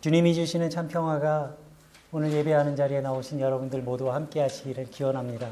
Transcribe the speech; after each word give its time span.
주님이 0.00 0.32
주시는 0.32 0.70
참 0.70 0.86
평화가 0.86 1.56
오늘 2.12 2.32
예배하는 2.32 2.76
자리에 2.76 3.00
나오신 3.00 3.40
여러분들 3.40 3.82
모두와 3.82 4.14
함께 4.14 4.40
하시기를 4.40 4.90
기원합니다. 4.90 5.50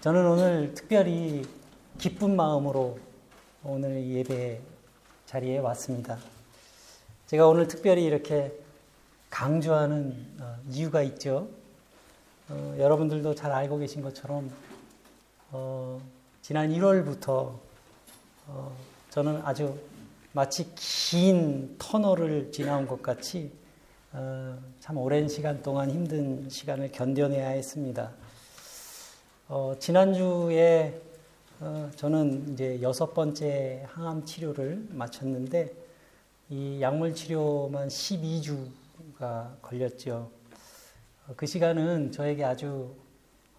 저는 0.00 0.26
오늘 0.26 0.74
특별히 0.74 1.46
기쁜 1.98 2.34
마음으로 2.34 2.98
오늘 3.62 4.04
예배 4.04 4.60
자리에 5.26 5.58
왔습니다. 5.58 6.18
제가 7.28 7.46
오늘 7.46 7.68
특별히 7.68 8.04
이렇게 8.04 8.52
강조하는 9.30 10.26
어, 10.40 10.56
이유가 10.68 11.00
있죠. 11.02 11.48
어, 12.48 12.74
여러분들도 12.76 13.36
잘 13.36 13.52
알고 13.52 13.78
계신 13.78 14.02
것처럼 14.02 14.50
어, 15.52 16.00
지난 16.42 16.70
1월부터 16.70 17.52
어, 18.48 18.76
저는 19.10 19.42
아주 19.44 19.78
마치 20.32 20.72
긴 20.76 21.74
터널을 21.76 22.52
지나온 22.52 22.86
것 22.86 23.02
같이 23.02 23.50
어, 24.12 24.56
참 24.78 24.96
오랜 24.96 25.28
시간 25.28 25.60
동안 25.60 25.90
힘든 25.90 26.48
시간을 26.48 26.92
견뎌내야 26.92 27.48
했습니다. 27.48 28.12
어, 29.48 29.74
지난주에 29.80 31.00
어, 31.58 31.90
저는 31.96 32.52
이제 32.52 32.80
여섯 32.80 33.12
번째 33.12 33.84
항암 33.88 34.24
치료를 34.24 34.86
마쳤는데 34.90 35.74
이 36.48 36.80
약물 36.80 37.12
치료만 37.16 37.88
12주가 37.88 39.60
걸렸죠. 39.60 40.30
어, 41.26 41.34
그 41.36 41.46
시간은 41.46 42.12
저에게 42.12 42.44
아주 42.44 42.94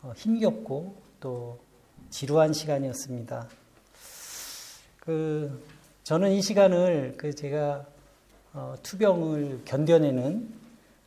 어, 0.01 0.13
힘겹고 0.15 0.95
또 1.19 1.59
지루한 2.09 2.53
시간이었습니다. 2.53 3.49
그 5.01 5.80
저는 6.03 6.31
이 6.31 6.41
시간을 6.41 7.13
그 7.15 7.35
제가 7.35 7.85
어, 8.53 8.75
투병을 8.81 9.61
견뎌내는 9.65 10.51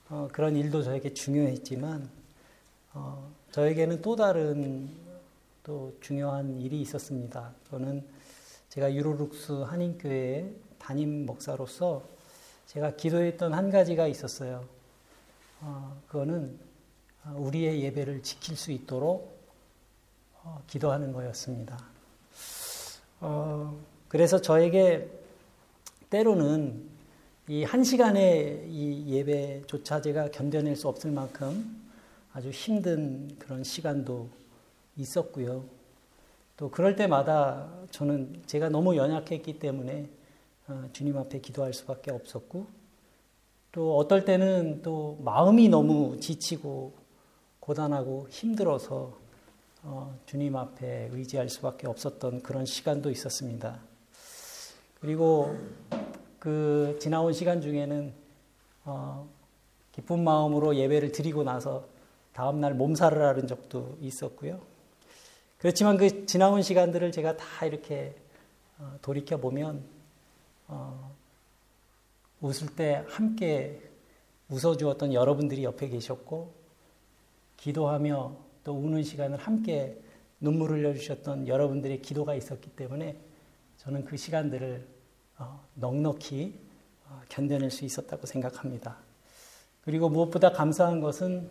어, 0.09 0.29
그런 0.31 0.55
일도 0.55 0.85
저에게 0.85 1.13
중요했지만 1.13 2.09
어, 2.93 3.29
저에게는 3.51 4.03
또 4.03 4.15
다른 4.15 4.89
또 5.65 5.93
중요한 6.01 6.61
일이 6.61 6.81
있었습니다. 6.81 7.53
저는 7.71 8.05
제가 8.69 8.95
유로룩스 8.95 9.63
한인교회 9.63 10.55
담임 10.79 11.27
목사로서 11.27 12.05
제가 12.67 12.95
기도했던 12.95 13.53
한 13.53 13.71
가지가 13.71 14.07
있었어요. 14.07 14.65
어, 15.61 16.01
그거는 16.07 16.57
우리의 17.35 17.83
예배를 17.83 18.23
지킬 18.23 18.57
수 18.57 18.71
있도록 18.71 19.37
어, 20.45 20.63
기도하는 20.69 21.13
거였습니다. 21.13 21.85
어, 24.15 24.17
그래서 24.17 24.41
저에게 24.41 25.11
때로는 26.09 26.95
이 27.49 27.65
한 27.65 27.83
시간의 27.83 28.69
이 28.71 29.13
예배조차 29.13 30.01
제가 30.01 30.31
견뎌낼 30.31 30.77
수 30.77 30.89
없을 30.89 31.11
만큼 31.11 31.83
아주 32.33 32.51
힘든 32.51 33.37
그런 33.41 33.65
시간도 33.65 34.29
있었고요. 34.97 35.65
또 36.57 36.71
그럴 36.71 36.95
때마다 36.95 37.69
저는 37.91 38.45
제가 38.47 38.69
너무 38.69 38.97
연약했기 38.97 39.59
때문에 39.59 40.09
어, 40.69 40.85
주님 40.93 41.19
앞에 41.19 41.41
기도할 41.41 41.75
수밖에 41.75 42.13
없었고 42.13 42.67
또 43.73 43.97
어떨 43.99 44.25
때는 44.25 44.83
또 44.83 45.19
마음이 45.23 45.69
너무 45.69 46.21
지치고 46.21 46.93
고단하고 47.59 48.29
힘들어서 48.31 49.19
어, 49.83 50.17
주님 50.25 50.55
앞에 50.55 51.11
의지할 51.13 51.49
수밖에 51.49 51.89
없었던 51.89 52.43
그런 52.43 52.65
시간도 52.65 53.11
있었습니다. 53.11 53.94
그리고 55.05 55.55
그 56.39 56.97
지나온 56.99 57.35
시간 57.35 57.61
중에는 57.61 58.15
어, 58.87 59.29
기쁜 59.93 60.25
마음으로 60.25 60.77
예배를 60.77 61.13
드리고 61.13 61.43
나서 61.45 61.87
다음 62.33 62.59
날 62.59 62.73
몸살을 62.73 63.21
앓은 63.21 63.47
적도 63.47 63.99
있었고요. 64.01 64.63
그렇지만 65.59 65.99
그 65.99 66.25
지나온 66.25 66.63
시간들을 66.63 67.13
제가 67.13 67.37
다 67.37 67.67
이렇게 67.67 68.17
어, 68.79 68.97
돌이켜 69.03 69.37
보면 69.37 69.85
어, 70.69 71.15
웃을 72.41 72.75
때 72.75 73.05
함께 73.07 73.83
웃어주었던 74.49 75.13
여러분들이 75.13 75.65
옆에 75.65 75.91
계셨고 75.91 76.55
기도하며 77.59 78.37
또 78.65 78.73
우는 78.73 79.03
시간을 79.03 79.37
함께 79.37 80.01
눈물을 80.41 80.79
흘려주셨던 80.79 81.47
여러분들의 81.47 82.01
기도가 82.01 82.35
있었기 82.35 82.71
때문에 82.71 83.19
저는 83.77 84.07
그 84.07 84.17
시간들을 84.17 84.94
어, 84.94 84.94
넉넉히 85.75 86.55
어, 87.09 87.21
견뎌낼 87.29 87.71
수 87.71 87.85
있었다고 87.85 88.27
생각합니다. 88.27 88.97
그리고 89.83 90.09
무엇보다 90.09 90.53
감사한 90.53 91.01
것은 91.01 91.51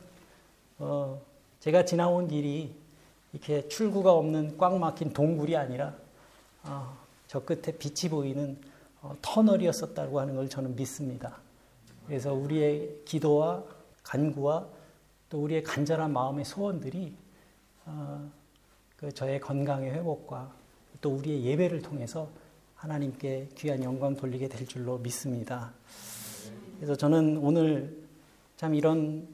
어, 0.79 1.21
제가 1.59 1.85
지나온 1.85 2.27
길이 2.27 2.73
이렇게 3.31 3.67
출구가 3.67 4.11
없는 4.13 4.57
꽉 4.57 4.77
막힌 4.77 5.11
동굴이 5.13 5.55
아니라 5.55 5.95
저 7.27 7.44
끝에 7.44 7.77
빛이 7.77 8.09
보이는 8.09 8.59
터널이었었다고 9.21 10.19
하는 10.19 10.35
걸 10.35 10.50
저는 10.50 10.75
믿습니다. 10.75 11.38
그래서 12.05 12.33
우리의 12.33 13.01
기도와 13.05 13.63
간구와 14.03 14.67
또 15.29 15.41
우리의 15.44 15.63
간절한 15.63 16.13
마음의 16.13 16.45
소원들이 16.45 17.15
그 18.97 19.11
저의 19.13 19.39
건강의 19.39 19.91
회복과 19.91 20.53
또 21.01 21.15
우리의 21.15 21.44
예배를 21.44 21.81
통해서 21.81 22.29
하나님께 22.83 23.47
귀한 23.55 23.81
영광 23.81 24.13
돌리게 24.13 24.49
될 24.49 24.67
줄로 24.67 24.97
믿습니다. 24.97 25.71
그래서 26.75 26.97
저는 26.97 27.38
오늘 27.38 27.95
참 28.57 28.75
이런 28.75 29.25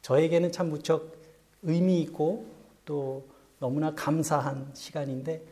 저에게는 0.00 0.50
참 0.50 0.70
무척 0.70 1.14
의미 1.62 2.00
있고 2.00 2.46
또 2.86 3.28
너무나 3.58 3.94
감사한 3.94 4.70
시간인데 4.72 5.42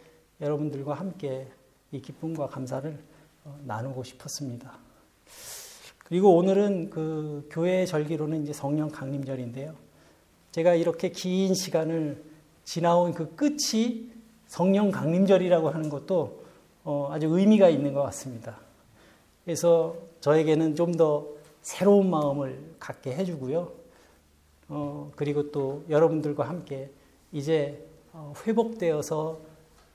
여러분들과 0.40 0.94
함께 0.94 1.46
이 1.92 2.00
기쁨과 2.00 2.46
감사를 2.46 2.98
어, 3.44 3.60
나누고 3.66 4.04
싶었습니다. 4.04 4.78
그리고 5.98 6.34
오늘은 6.34 6.88
그 6.88 7.46
교회의 7.50 7.86
절기로는 7.86 8.42
이제 8.42 8.54
성령 8.54 8.88
강림절인데요. 8.88 9.74
제가 10.52 10.74
이렇게 10.74 11.10
긴 11.10 11.54
시간을 11.54 12.24
지나온 12.64 13.12
그 13.12 13.34
끝이 13.36 14.10
성령 14.46 14.90
강림절이라고 14.90 15.68
하는 15.68 15.90
것도 15.90 16.47
어, 16.88 17.08
아주 17.12 17.26
의미가 17.26 17.68
있는 17.68 17.92
것 17.92 18.02
같습니다. 18.04 18.56
그래서 19.44 19.94
저에게는 20.20 20.74
좀 20.74 20.92
더 20.92 21.26
새로운 21.60 22.08
마음을 22.08 22.76
갖게 22.78 23.14
해주고요. 23.14 23.70
어, 24.68 25.12
그리고 25.14 25.50
또 25.50 25.84
여러분들과 25.90 26.48
함께 26.48 26.90
이제 27.30 27.86
어, 28.14 28.32
회복되어서 28.46 29.38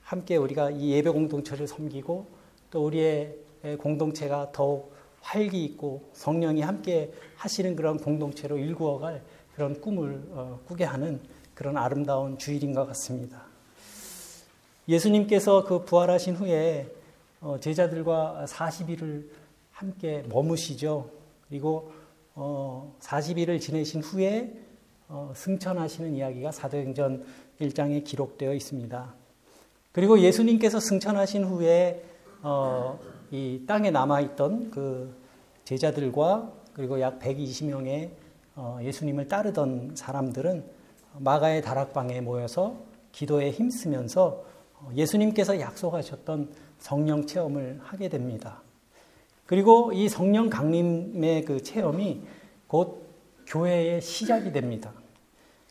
함께 0.04 0.36
우리가 0.36 0.70
이 0.70 0.92
예배 0.92 1.10
공동체를 1.10 1.66
섬기고 1.68 2.28
또 2.70 2.86
우리의 2.86 3.38
공동체가 3.80 4.52
더욱 4.52 4.94
활기 5.22 5.66
있고 5.66 6.12
성령이 6.14 6.62
함께 6.62 7.12
하시는 7.38 7.76
그런 7.76 7.98
공동체로 7.98 8.60
일구어갈 8.60 9.24
그런 9.56 9.82
꿈을 9.82 10.22
어, 10.30 10.60
꾸게 10.68 10.84
하는 10.84 11.20
그런 11.56 11.76
아름다운 11.76 12.38
주일인 12.38 12.72
것 12.72 12.86
같습니다. 12.86 13.53
예수님께서 14.88 15.64
그 15.64 15.86
부활하신 15.86 16.36
후에 16.36 16.92
어, 17.40 17.58
제자들과 17.60 18.46
40일을 18.48 19.28
함께 19.72 20.24
머무시죠. 20.30 21.10
그리고 21.48 21.92
40일을 22.36 23.56
어, 23.56 23.60
지내신 23.60 24.02
후에 24.02 24.54
어, 25.08 25.32
승천하시는 25.36 26.16
이야기가 26.16 26.52
사도행전 26.52 27.26
1장에 27.62 28.04
기록되어 28.04 28.54
있습니다. 28.54 29.14
그리고 29.92 30.20
예수님께서 30.20 30.80
승천하신 30.80 31.44
후에 31.44 32.04
이 33.30 33.64
땅에 33.68 33.92
남아있던 33.92 34.72
그 34.72 35.16
제자들과 35.66 36.52
그리고 36.74 37.00
약 37.00 37.20
120명의 37.20 38.10
예수님을 38.82 39.28
따르던 39.28 39.92
사람들은 39.96 40.64
마가의 41.20 41.62
다락방에 41.62 42.22
모여서 42.22 42.76
기도에 43.12 43.52
힘쓰면서 43.52 44.53
예수님께서 44.96 45.60
약속하셨던 45.60 46.54
성령 46.80 47.26
체험을 47.26 47.80
하게 47.84 48.10
됩니다. 48.10 48.62
그리고 49.46 49.92
이 49.94 50.10
성령 50.10 50.50
강림의 50.50 51.46
그 51.46 51.62
체험이 51.62 52.22
곧 52.68 53.06
교회의 53.48 54.02
시작이 54.02 54.52
됩니다. 54.52 54.92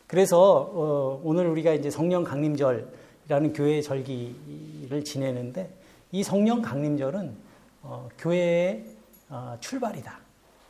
그래서 0.07 0.39
어, 0.73 1.21
오늘 1.23 1.47
우리가 1.47 1.73
이제 1.73 1.89
성령 1.89 2.23
강림절이라는 2.23 3.53
교회 3.53 3.81
절기를 3.81 5.03
지내는데 5.03 5.73
이 6.11 6.23
성령 6.23 6.61
강림절은 6.61 7.35
어, 7.81 8.09
교회의 8.17 8.85
어, 9.29 9.57
출발이다. 9.59 10.19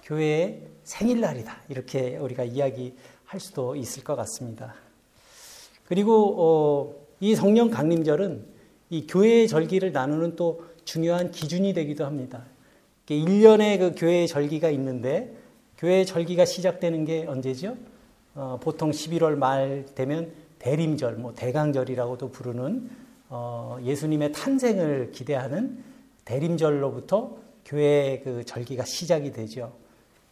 교회의 0.03 0.61
생일날이다. 0.83 1.57
이렇게 1.69 2.17
우리가 2.17 2.43
이야기할 2.43 3.39
수도 3.39 3.75
있을 3.75 4.03
것 4.03 4.15
같습니다. 4.15 4.75
그리고 5.85 7.02
이 7.19 7.35
성령 7.35 7.69
강림절은 7.69 8.45
이 8.89 9.07
교회의 9.07 9.47
절기를 9.47 9.91
나누는 9.91 10.35
또 10.35 10.63
중요한 10.85 11.31
기준이 11.31 11.73
되기도 11.73 12.05
합니다. 12.05 12.45
1년에 13.07 13.79
그 13.79 13.93
교회의 13.95 14.27
절기가 14.27 14.69
있는데 14.71 15.35
교회의 15.77 16.05
절기가 16.05 16.45
시작되는 16.45 17.05
게 17.05 17.25
언제죠? 17.27 17.75
어, 18.35 18.59
보통 18.61 18.91
11월 18.91 19.35
말 19.35 19.85
되면 19.95 20.31
대림절, 20.59 21.15
뭐 21.15 21.33
대강절이라고도 21.33 22.31
부르는 22.31 22.89
어, 23.29 23.77
예수님의 23.83 24.31
탄생을 24.31 25.11
기대하는 25.11 25.83
대림절로부터 26.25 27.37
교회의 27.65 28.21
그 28.23 28.43
절기가 28.45 28.85
시작이 28.85 29.31
되죠. 29.31 29.73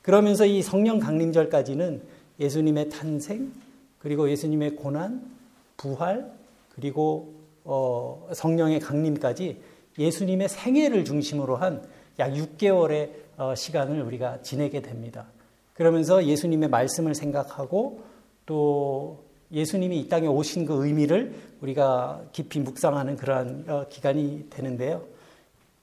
그러면서 0.01 0.45
이 0.45 0.61
성령 0.61 0.99
강림절까지는 0.99 2.01
예수님의 2.39 2.89
탄생, 2.89 3.51
그리고 3.99 4.29
예수님의 4.29 4.75
고난, 4.75 5.29
부활, 5.77 6.31
그리고 6.75 7.35
어, 7.63 8.27
성령의 8.33 8.79
강림까지 8.79 9.61
예수님의 9.97 10.49
생애를 10.49 11.05
중심으로 11.05 11.55
한 11.55 11.81
약 12.19 12.33
6개월의 12.33 13.09
어, 13.37 13.55
시간을 13.55 14.01
우리가 14.03 14.41
지내게 14.43 14.81
됩니다. 14.81 15.25
그러면서 15.73 16.25
예수님의 16.25 16.69
말씀을 16.69 17.15
생각하고 17.15 18.03
또 18.45 19.23
예수님이 19.51 19.99
이 19.99 20.07
땅에 20.07 20.27
오신 20.27 20.65
그 20.65 20.85
의미를 20.85 21.33
우리가 21.61 22.21
깊이 22.31 22.59
묵상하는 22.59 23.15
그러한 23.15 23.65
어, 23.67 23.85
기간이 23.89 24.47
되는데요. 24.51 25.03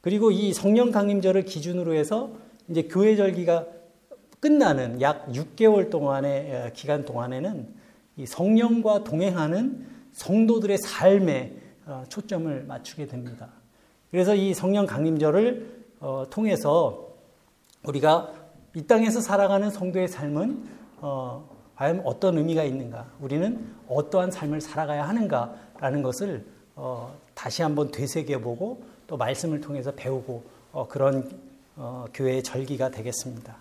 그리고 0.00 0.30
이 0.30 0.52
성령 0.52 0.92
강림절을 0.92 1.44
기준으로 1.44 1.94
해서 1.94 2.30
이제 2.68 2.82
교회 2.82 3.16
절기가 3.16 3.66
끝나는 4.38 5.00
약 5.00 5.26
6개월 5.32 5.90
동안의 5.90 6.54
어, 6.54 6.70
기간 6.72 7.04
동안에는 7.04 7.66
이 8.18 8.26
성령과 8.26 9.02
동행하는 9.04 9.97
성도들의 10.18 10.78
삶에 10.78 11.52
어, 11.86 12.04
초점을 12.08 12.64
맞추게 12.64 13.06
됩니다. 13.06 13.48
그래서 14.10 14.34
이 14.34 14.52
성령 14.52 14.84
강림절을 14.84 15.84
어, 16.00 16.24
통해서 16.28 17.08
우리가 17.84 18.32
이 18.74 18.82
땅에서 18.82 19.20
살아가는 19.20 19.70
성도의 19.70 20.08
삶은 20.08 20.78
과연 21.76 22.02
어떤 22.04 22.36
의미가 22.36 22.64
있는가, 22.64 23.06
우리는 23.20 23.72
어떠한 23.88 24.30
삶을 24.30 24.60
살아가야 24.60 25.08
하는가라는 25.08 26.02
것을 26.02 26.44
다시 27.34 27.62
한번 27.62 27.90
되새겨보고 27.90 28.82
또 29.06 29.16
말씀을 29.16 29.60
통해서 29.60 29.92
배우고 29.92 30.44
그런 30.88 31.30
교회의 32.12 32.42
절기가 32.42 32.90
되겠습니다. 32.90 33.56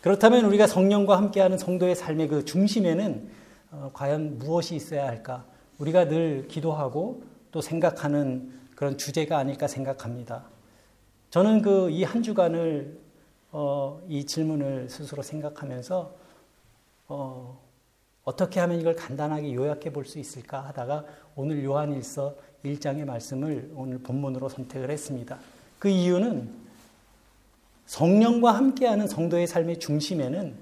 그렇다면 0.00 0.44
우리가 0.46 0.66
성령과 0.66 1.16
함께하는 1.16 1.58
성도의 1.58 1.94
삶의 1.94 2.28
그 2.28 2.44
중심에는 2.44 3.28
어, 3.28 3.41
과연 3.92 4.38
무엇이 4.38 4.74
있어야 4.76 5.06
할까? 5.06 5.44
우리가 5.78 6.08
늘 6.08 6.46
기도하고 6.48 7.22
또 7.50 7.60
생각하는 7.60 8.52
그런 8.74 8.98
주제가 8.98 9.38
아닐까 9.38 9.66
생각합니다. 9.66 10.44
저는 11.30 11.62
그 11.62 11.88
이 11.90 12.04
한 12.04 12.22
주간을 12.22 12.98
어, 13.52 14.00
이 14.08 14.24
질문을 14.24 14.88
스스로 14.88 15.22
생각하면서 15.22 16.14
어, 17.08 17.60
어떻게 18.24 18.60
하면 18.60 18.80
이걸 18.80 18.94
간단하게 18.96 19.52
요약해 19.54 19.92
볼 19.92 20.04
수 20.04 20.18
있을까 20.18 20.60
하다가 20.68 21.04
오늘 21.36 21.62
요한일서 21.64 22.34
1장의 22.64 23.04
말씀을 23.04 23.70
오늘 23.74 23.98
본문으로 23.98 24.48
선택을 24.48 24.90
했습니다. 24.90 25.38
그 25.78 25.88
이유는 25.88 26.50
성령과 27.86 28.52
함께하는 28.52 29.06
성도의 29.08 29.46
삶의 29.46 29.80
중심에는 29.80 30.54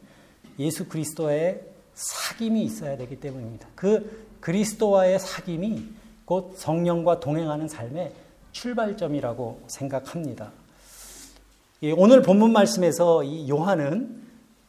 예수 0.58 0.88
그리스도의 0.88 1.69
사귐이 1.94 2.56
있어야 2.62 2.96
되기 2.96 3.16
때문입니다. 3.20 3.68
그 3.74 4.26
그리스도와의 4.40 5.18
사귐이 5.18 5.88
곧 6.24 6.54
성령과 6.56 7.20
동행하는 7.20 7.68
삶의 7.68 8.12
출발점이라고 8.52 9.62
생각합니다. 9.66 10.52
예, 11.82 11.92
오늘 11.92 12.22
본문 12.22 12.52
말씀에서 12.52 13.24
이 13.24 13.48
요한은 13.48 14.20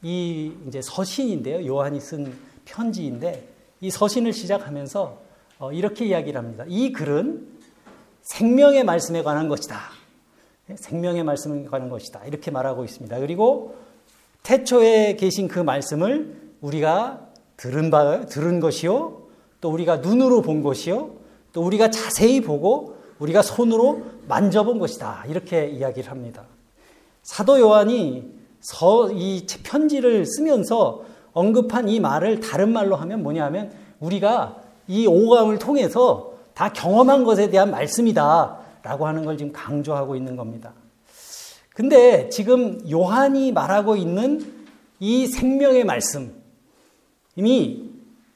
이 0.02 0.54
이제 0.68 0.82
서신인데요. 0.82 1.66
요한이 1.66 2.00
쓴 2.00 2.34
편지인데 2.66 3.48
이 3.82 3.90
서신을 3.90 4.34
시작하면서 4.34 5.22
어, 5.60 5.72
이렇게 5.72 6.06
이야기를 6.06 6.40
합니다. 6.40 6.66
이 6.68 6.92
글은 6.92 7.48
생명의 8.24 8.84
말씀에 8.84 9.24
관한 9.24 9.48
것이다. 9.48 9.80
생명의 10.76 11.24
말씀을 11.24 11.70
가는 11.70 11.90
것이다. 11.90 12.26
이렇게 12.26 12.50
말하고 12.50 12.84
있습니다. 12.86 13.20
그리고 13.20 13.76
태초에 14.44 15.16
계신 15.18 15.48
그 15.48 15.60
말씀을 15.60 16.41
우리가 16.62 17.28
들은 17.58 17.92
바, 17.92 18.26
들은 18.26 18.60
것이요. 18.60 19.22
또 19.60 19.70
우리가 19.70 19.98
눈으로 19.98 20.42
본 20.42 20.64
것이요. 20.64 21.12
또 21.54 21.64
우리가 21.64 21.92
자세히 21.92 22.42
보고 22.42 22.98
우리가 23.20 23.42
손으로 23.42 24.04
만져본 24.28 24.80
것이다. 24.80 25.26
이렇게 25.28 25.68
이야기를 25.68 26.10
합니다. 26.10 26.44
사도 27.24 27.60
요한이 27.60 28.32
서, 28.60 29.12
이 29.12 29.46
편지를 29.64 30.26
쓰면서 30.26 31.04
언급한 31.34 31.88
이 31.90 32.00
말을 32.00 32.40
다른 32.40 32.72
말로 32.74 32.96
하면 32.96 33.24
뭐냐 33.24 33.46
하면 33.46 33.72
우리가 34.00 34.58
이 34.88 35.08
오감을 35.08 35.60
통해서 35.60 36.34
다 36.54 36.74
경험한 36.74 37.24
것에 37.24 37.50
대한 37.50 37.72
말씀이다. 37.72 38.58
라고 38.84 39.06
하는 39.06 39.24
걸 39.24 39.38
지금 39.38 39.54
강조하고 39.54 40.16
있는 40.16 40.36
겁니다. 40.36 40.74
근데 41.74 42.30
지금 42.30 42.82
요한이 42.90 43.52
말하고 43.52 43.96
있는 43.96 44.66
이 45.00 45.28
생명의 45.28 45.84
말씀, 45.86 46.41
이미 47.36 47.90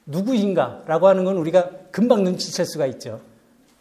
누구인가 0.06 0.84
라고 0.86 1.08
하는 1.08 1.24
건 1.24 1.36
우리가 1.36 1.70
금방 1.90 2.24
눈치챌 2.24 2.64
수가 2.64 2.86
있죠. 2.86 3.20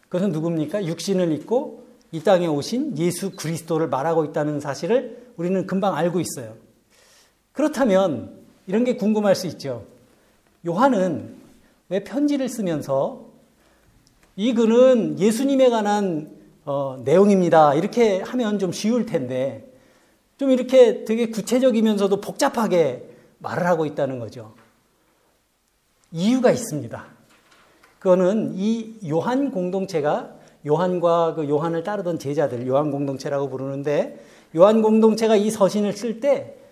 그것은 0.10 0.32
누굽니까? 0.32 0.86
육신을 0.86 1.32
입고 1.34 1.86
이 2.12 2.22
땅에 2.22 2.48
오신 2.48 2.98
예수 2.98 3.32
그리스도를 3.32 3.90
말하고 3.90 4.26
있다는 4.26 4.60
사실을 4.60 5.26
우리는 5.38 5.66
금방 5.68 5.96
알고 5.96 6.20
있어요. 6.20 6.56
그렇다면 7.52 8.38
이런 8.68 8.84
게 8.84 8.96
궁금할 8.96 9.36
수 9.36 9.48
있죠. 9.48 9.86
요한은 10.66 11.36
왜 11.90 12.04
편지를 12.04 12.50
쓰면서 12.50 13.26
이 14.36 14.54
글은 14.54 15.20
예수님에 15.20 15.70
관한 15.70 16.32
어, 16.66 17.00
내용입니다. 17.06 17.76
이렇게 17.76 18.22
하면 18.22 18.58
좀 18.58 18.72
쉬울 18.72 19.06
텐데 19.06 19.72
좀 20.38 20.50
이렇게 20.50 21.06
되게 21.06 21.30
구체적이면서도 21.30 22.20
복잡하게 22.22 23.08
말을 23.38 23.68
하고 23.68 23.86
있다는 23.86 24.20
거죠. 24.20 24.54
이유가 26.12 26.52
있습니다. 26.52 27.06
그거는 28.00 28.54
이 28.56 28.96
요한 29.10 29.52
공동체가 29.52 30.36
요한과 30.66 31.36
그 31.36 31.50
요한을 31.50 31.84
따르던 31.84 32.20
제자들, 32.20 32.68
요한 32.68 32.92
공동체라고 32.92 33.50
부르는데 33.50 34.24
요한 34.56 34.82
공동체가 34.82 35.36
이 35.36 35.50
서신을 35.50 35.94
쓸 35.94 36.20
때 36.20 36.66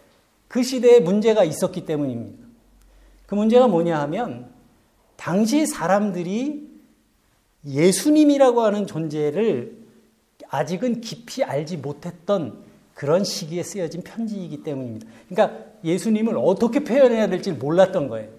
그 0.53 0.62
시대에 0.62 1.00
문제가 1.00 1.44
있었기 1.44 1.88
때문입니다. 1.88 2.46
그 3.25 3.34
문제가 3.34 3.67
뭐냐 3.67 4.00
하면 4.01 4.51
당시 5.15 5.65
사람들이 5.65 6.69
예수님이라고 7.65 8.62
하는 8.62 8.86
존재를 8.86 9.75
아직은 10.50 11.01
깊이 11.01 11.43
알지 11.43 11.77
못했던 11.77 12.63
그런 12.93 13.24
시기에 13.24 13.63
쓰여진 13.63 14.03
편지이기 14.03 14.62
때문입니다. 14.62 15.08
그러니까 15.27 15.65
예수님을 15.84 16.38
어떻게 16.38 16.84
표현해야 16.84 17.29
될지 17.29 17.51
몰랐던 17.51 18.08
거예요. 18.08 18.29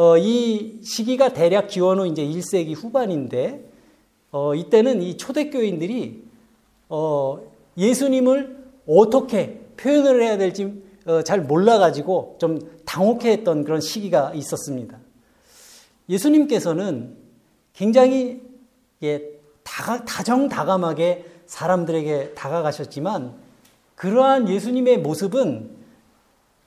어, 0.00 0.16
이 0.16 0.80
시기가 0.82 1.34
대략 1.34 1.68
기원후 1.68 2.06
이제 2.06 2.24
1세기 2.24 2.74
후반인데, 2.74 3.70
어, 4.30 4.54
이때는 4.54 5.02
이 5.02 5.18
초대교인들이 5.18 6.24
어, 6.88 7.38
예수님을 7.76 8.64
어떻게 8.88 9.60
표현을 9.76 10.22
해야 10.22 10.38
될지 10.38 10.82
어, 11.04 11.20
잘 11.20 11.42
몰라가지고 11.42 12.38
좀 12.40 12.60
당혹해 12.86 13.30
했던 13.30 13.62
그런 13.62 13.82
시기가 13.82 14.32
있었습니다. 14.32 14.96
예수님께서는 16.08 17.18
굉장히 17.74 18.40
예, 19.02 19.22
다정다감하게 20.06 21.26
사람들에게 21.44 22.32
다가가셨지만 22.32 23.34
그러한 23.96 24.48
예수님의 24.48 25.00
모습은 25.00 25.76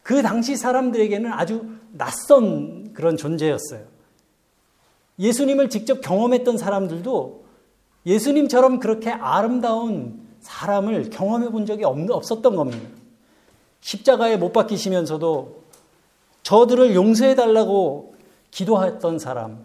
그 0.03 0.21
당시 0.21 0.55
사람들에게는 0.55 1.33
아주 1.33 1.65
낯선 1.93 2.82
그런 2.93 3.17
존재였어요. 3.17 3.81
예수님을 5.19 5.69
직접 5.69 6.01
경험했던 6.01 6.57
사람들도 6.57 7.43
예수님처럼 8.05 8.79
그렇게 8.79 9.11
아름다운 9.11 10.21
사람을 10.41 11.09
경험해 11.09 11.49
본 11.49 11.65
적이 11.65 11.85
없었던 11.85 12.55
겁니다. 12.55 12.89
십자가에 13.81 14.37
못 14.37 14.51
박히시면서도 14.53 15.63
저들을 16.43 16.95
용서해 16.95 17.35
달라고 17.35 18.15
기도했던 18.51 19.19
사람. 19.19 19.63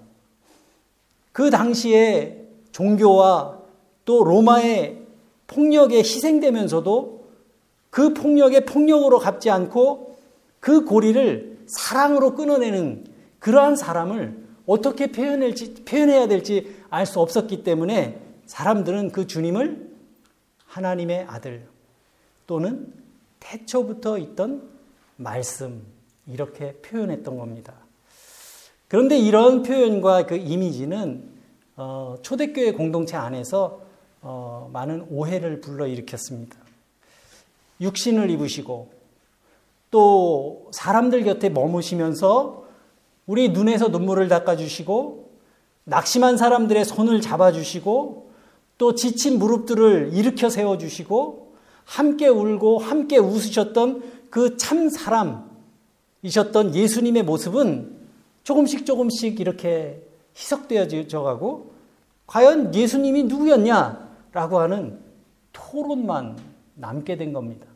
그 1.32 1.50
당시에 1.50 2.44
종교와 2.72 3.58
또 4.04 4.24
로마의 4.24 4.98
폭력에 5.46 5.98
희생되면서도 5.98 7.24
그 7.90 8.14
폭력의 8.14 8.64
폭력으로 8.64 9.18
갚지 9.18 9.50
않고 9.50 10.16
그 10.60 10.84
고리를 10.84 11.58
사랑으로 11.66 12.34
끊어내는 12.34 13.06
그러한 13.38 13.76
사람을 13.76 14.48
어떻게 14.66 15.12
표현할지, 15.12 15.74
표현해야 15.84 16.28
될지 16.28 16.76
알 16.90 17.06
수 17.06 17.20
없었기 17.20 17.64
때문에 17.64 18.20
사람들은 18.46 19.12
그 19.12 19.26
주님을 19.26 19.88
하나님의 20.66 21.24
아들, 21.28 21.66
또는 22.46 22.92
태초부터 23.40 24.18
있던 24.18 24.68
말씀 25.16 25.82
이렇게 26.26 26.72
표현했던 26.76 27.36
겁니다. 27.38 27.74
그런데 28.88 29.18
이런 29.18 29.62
표현과 29.62 30.26
그 30.26 30.36
이미지는 30.36 31.30
어, 31.76 32.16
초대교회 32.22 32.72
공동체 32.72 33.16
안에서 33.16 33.82
어, 34.22 34.68
많은 34.72 35.06
오해를 35.10 35.60
불러일으켰습니다. 35.60 36.56
육신을 37.80 38.30
입으시고 38.30 38.90
또 39.90 40.68
사람들 40.72 41.24
곁에 41.24 41.48
머무시면서 41.50 42.57
우리 43.28 43.50
눈에서 43.50 43.88
눈물을 43.88 44.26
닦아주시고 44.26 45.28
낙심한 45.84 46.36
사람들의 46.36 46.84
손을 46.84 47.20
잡아주시고 47.20 48.30
또 48.78 48.94
지친 48.94 49.38
무릎들을 49.38 50.10
일으켜 50.14 50.50
세워주시고 50.50 51.54
함께 51.84 52.26
울고 52.26 52.78
함께 52.78 53.18
웃으셨던 53.18 54.02
그 54.30 54.56
참 54.56 54.88
사람이셨던 54.88 56.74
예수님의 56.74 57.22
모습은 57.22 57.96
조금씩 58.44 58.86
조금씩 58.86 59.40
이렇게 59.40 60.02
희석되어져 60.34 61.22
가고 61.22 61.72
과연 62.26 62.74
예수님이 62.74 63.24
누구였냐라고 63.24 64.58
하는 64.58 64.98
토론만 65.52 66.36
남게 66.74 67.16
된 67.16 67.32
겁니다. 67.32 67.66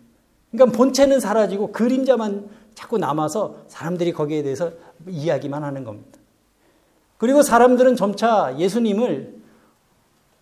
그러니까 0.51 0.77
본체는 0.77 1.21
사라지고 1.21 1.73
그림자만 1.73 2.49
자꾸 2.75 2.99
남아서 2.99 3.57
사람들이 3.69 4.13
거기에 4.13 4.43
대해서 4.43 4.73
이야기만 5.09 5.65
하는 5.65 5.85
겁니다. 5.85 6.19
그리고 7.19 7.43
사람들은 7.43 7.97
점차 7.97 8.55
예수님을 8.59 9.43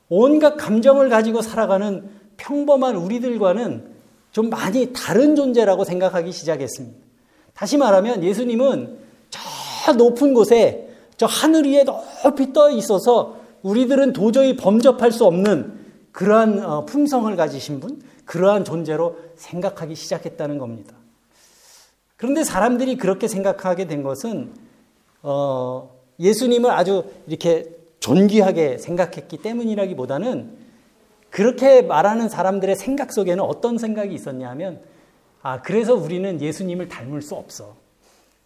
온갖 0.08 0.56
감정을 0.56 1.08
가지고 1.08 1.42
살아가는 1.42 2.08
평범한 2.37 2.96
우리들과는 2.96 3.90
좀 4.32 4.49
많이 4.49 4.92
다른 4.92 5.37
존재라고 5.37 5.84
생각하기 5.84 6.32
시작했습니다. 6.32 6.99
다시 7.54 7.76
말하면 7.76 8.25
예수님은 8.25 8.99
저 9.30 9.92
높은 9.92 10.34
곳에 10.34 10.88
저 11.16 11.26
하늘 11.26 11.66
위에 11.66 11.84
높이 11.84 12.52
떠 12.52 12.70
있어서 12.70 13.37
우리들은 13.62 14.12
도저히 14.14 14.56
범접할 14.56 15.12
수 15.12 15.26
없는 15.26 15.78
그러한 16.12 16.64
어, 16.64 16.84
품성을 16.87 17.34
가지신 17.37 17.80
분, 17.80 18.02
그러한 18.25 18.64
존재로 18.64 19.18
생각하기 19.37 19.94
시작했다는 19.94 20.58
겁니다. 20.58 20.94
그런데 22.21 22.45
사람들이 22.45 22.99
그렇게 22.99 23.29
생각하게 23.29 23.87
된 23.87 24.03
것은 24.03 24.53
어, 25.23 25.91
예수님을 26.19 26.71
아주 26.71 27.11
이렇게 27.27 27.75
존귀하게 28.00 28.77
생각했기 28.77 29.39
때문이라기보다는 29.39 30.55
그렇게 31.31 31.81
말하는 31.81 32.29
사람들의 32.29 32.77
생각 32.77 33.15
속에는 33.15 33.43
어떤 33.43 33.79
생각이 33.79 34.15
있었냐면 34.15 34.83
아 35.41 35.62
그래서 35.62 35.95
우리는 35.95 36.43
예수님을 36.43 36.91
닮을 36.91 37.23
수 37.23 37.37
없어 37.37 37.75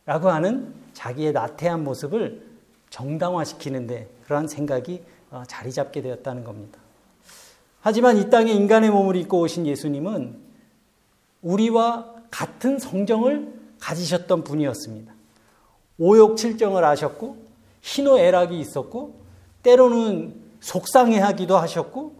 라고 0.06 0.28
하는 0.28 0.72
자기의 0.92 1.32
나태한 1.32 1.82
모습을 1.82 2.46
정당화시키는데 2.90 4.08
그러한 4.26 4.46
생각이 4.46 5.02
어, 5.32 5.42
자리 5.48 5.72
잡게 5.72 6.00
되었다는 6.00 6.44
겁니다. 6.44 6.78
하지만 7.80 8.18
이 8.18 8.30
땅에 8.30 8.52
인간의 8.52 8.90
몸을 8.90 9.16
입고 9.16 9.40
오신 9.40 9.66
예수님은 9.66 10.36
우리와 11.42 12.14
같은 12.30 12.78
성정을 12.78 13.63
가지셨던 13.84 14.44
분이었습니다. 14.44 15.12
오욕칠정을 15.98 16.84
하셨고 16.84 17.36
희노애락이 17.82 18.58
있었고 18.58 19.14
때로는 19.62 20.34
속상해하기도 20.60 21.56
하셨고 21.56 22.14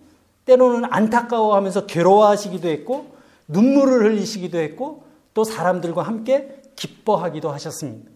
때로는 0.44 0.85
안타까워하면서 0.90 1.87
괴로워하시기도 1.87 2.68
했고 2.68 3.06
눈물을 3.49 4.04
흘리시기도 4.04 4.59
했고 4.59 5.04
또 5.33 5.44
사람들과 5.44 6.02
함께 6.02 6.61
기뻐하기도 6.76 7.50
하셨습니다. 7.50 8.11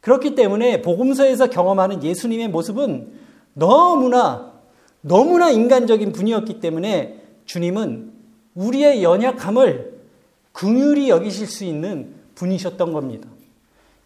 그렇기 0.00 0.36
때문에 0.36 0.82
복음서에서 0.82 1.50
경험하는 1.50 2.04
예수님의 2.04 2.48
모습은 2.48 3.12
너무나 3.54 4.52
너무나 5.00 5.50
인간적인 5.50 6.12
분이었기 6.12 6.60
때문에 6.60 7.20
주님은 7.46 8.12
우리의 8.54 9.02
연약함을 9.02 9.96
긍휼히 10.52 11.10
여기실 11.10 11.46
수 11.48 11.64
있는 11.64 12.15
분이셨던 12.36 12.92
겁니다. 12.92 13.28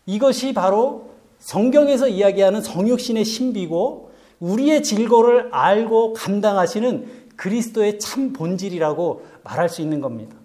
이것이 0.06 0.54
바로 0.54 1.10
성경에서 1.38 2.08
이야기하는 2.08 2.62
성육신의 2.62 3.24
신비고 3.24 4.10
우리의 4.40 4.82
질고를 4.82 5.50
알고 5.52 6.14
감당하시는 6.14 7.20
그리스도의 7.36 7.98
참 7.98 8.32
본질이라고 8.32 9.26
말할 9.44 9.68
수 9.68 9.82
있는 9.82 10.00
겁니다. 10.00 10.36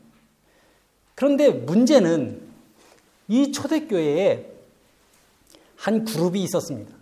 그런데 1.15 1.49
문제는 1.49 2.41
이 3.27 3.51
초대교회에 3.51 4.51
한 5.77 6.05
그룹이 6.05 6.41
있었습니다. 6.43 6.93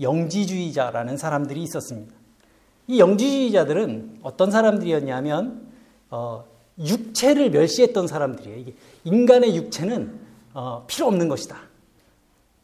영지주의자라는 0.00 1.16
사람들이 1.16 1.62
있었습니다. 1.62 2.14
이 2.88 2.98
영지주의자들은 3.00 4.20
어떤 4.22 4.50
사람들이었냐면 4.50 5.66
어, 6.10 6.44
육체를 6.78 7.50
멸시했던 7.50 8.06
사람들이에요. 8.06 8.58
이게 8.58 8.74
인간의 9.06 9.56
육체는 9.56 10.12
어, 10.52 10.84
필요 10.86 11.06
없는 11.06 11.28
것이다. 11.28 11.56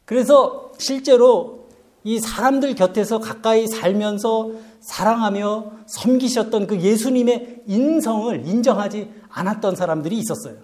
그래서 0.04 0.72
실제로 0.78 1.68
이 2.04 2.18
사람들 2.18 2.74
곁에서 2.74 3.20
가까이 3.20 3.66
살면서 3.68 4.50
사랑하며 4.80 5.72
섬기셨던 5.86 6.66
그 6.66 6.80
예수님의 6.80 7.62
인성을 7.66 8.46
인정하지 8.46 9.08
않았던 9.28 9.76
사람들이 9.76 10.18
있었어요. 10.18 10.56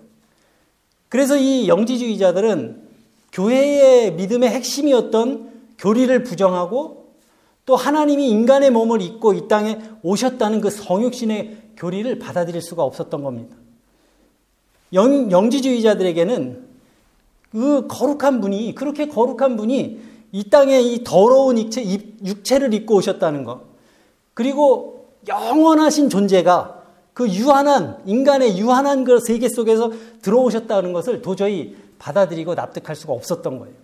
그래서 1.08 1.36
이 1.36 1.68
영지주의자들은 1.68 2.88
교회의 3.32 4.14
믿음의 4.14 4.50
핵심이었던 4.50 5.52
교리를 5.78 6.24
부정하고 6.24 7.14
또 7.64 7.76
하나님이 7.76 8.28
인간의 8.30 8.70
몸을 8.70 9.00
입고 9.00 9.34
이 9.34 9.46
땅에 9.46 9.78
오셨다는 10.02 10.60
그 10.60 10.70
성육신의 10.70 11.74
교리를 11.76 12.18
받아들일 12.18 12.62
수가 12.62 12.82
없었던 12.82 13.22
겁니다. 13.22 13.56
영, 14.92 15.30
영지주의자들에게는 15.30 16.66
그 17.50 17.86
거룩한 17.88 18.40
분이, 18.40 18.74
그렇게 18.74 19.08
거룩한 19.08 19.56
분이 19.56 20.00
이 20.32 20.50
땅에 20.50 20.80
이 20.80 21.02
더러운 21.04 21.58
육체, 21.58 21.82
육체를 21.82 22.74
입고 22.74 22.96
오셨다는 22.96 23.44
것. 23.44 23.62
그리고 24.34 25.08
영원하신 25.26 26.10
존재가 26.10 26.82
그 27.14 27.28
유한한, 27.28 28.00
인간의 28.06 28.58
유한한 28.58 29.04
그 29.04 29.18
세계 29.18 29.48
속에서 29.48 29.90
들어오셨다는 30.22 30.92
것을 30.92 31.22
도저히 31.22 31.76
받아들이고 31.98 32.54
납득할 32.54 32.94
수가 32.94 33.12
없었던 33.12 33.58
거예요. 33.58 33.74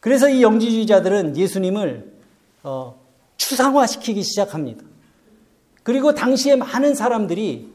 그래서 0.00 0.28
이 0.28 0.42
영지주의자들은 0.42 1.36
예수님을 1.36 2.12
어, 2.62 2.98
추상화시키기 3.36 4.22
시작합니다. 4.22 4.84
그리고 5.82 6.14
당시에 6.14 6.56
많은 6.56 6.94
사람들이 6.94 7.68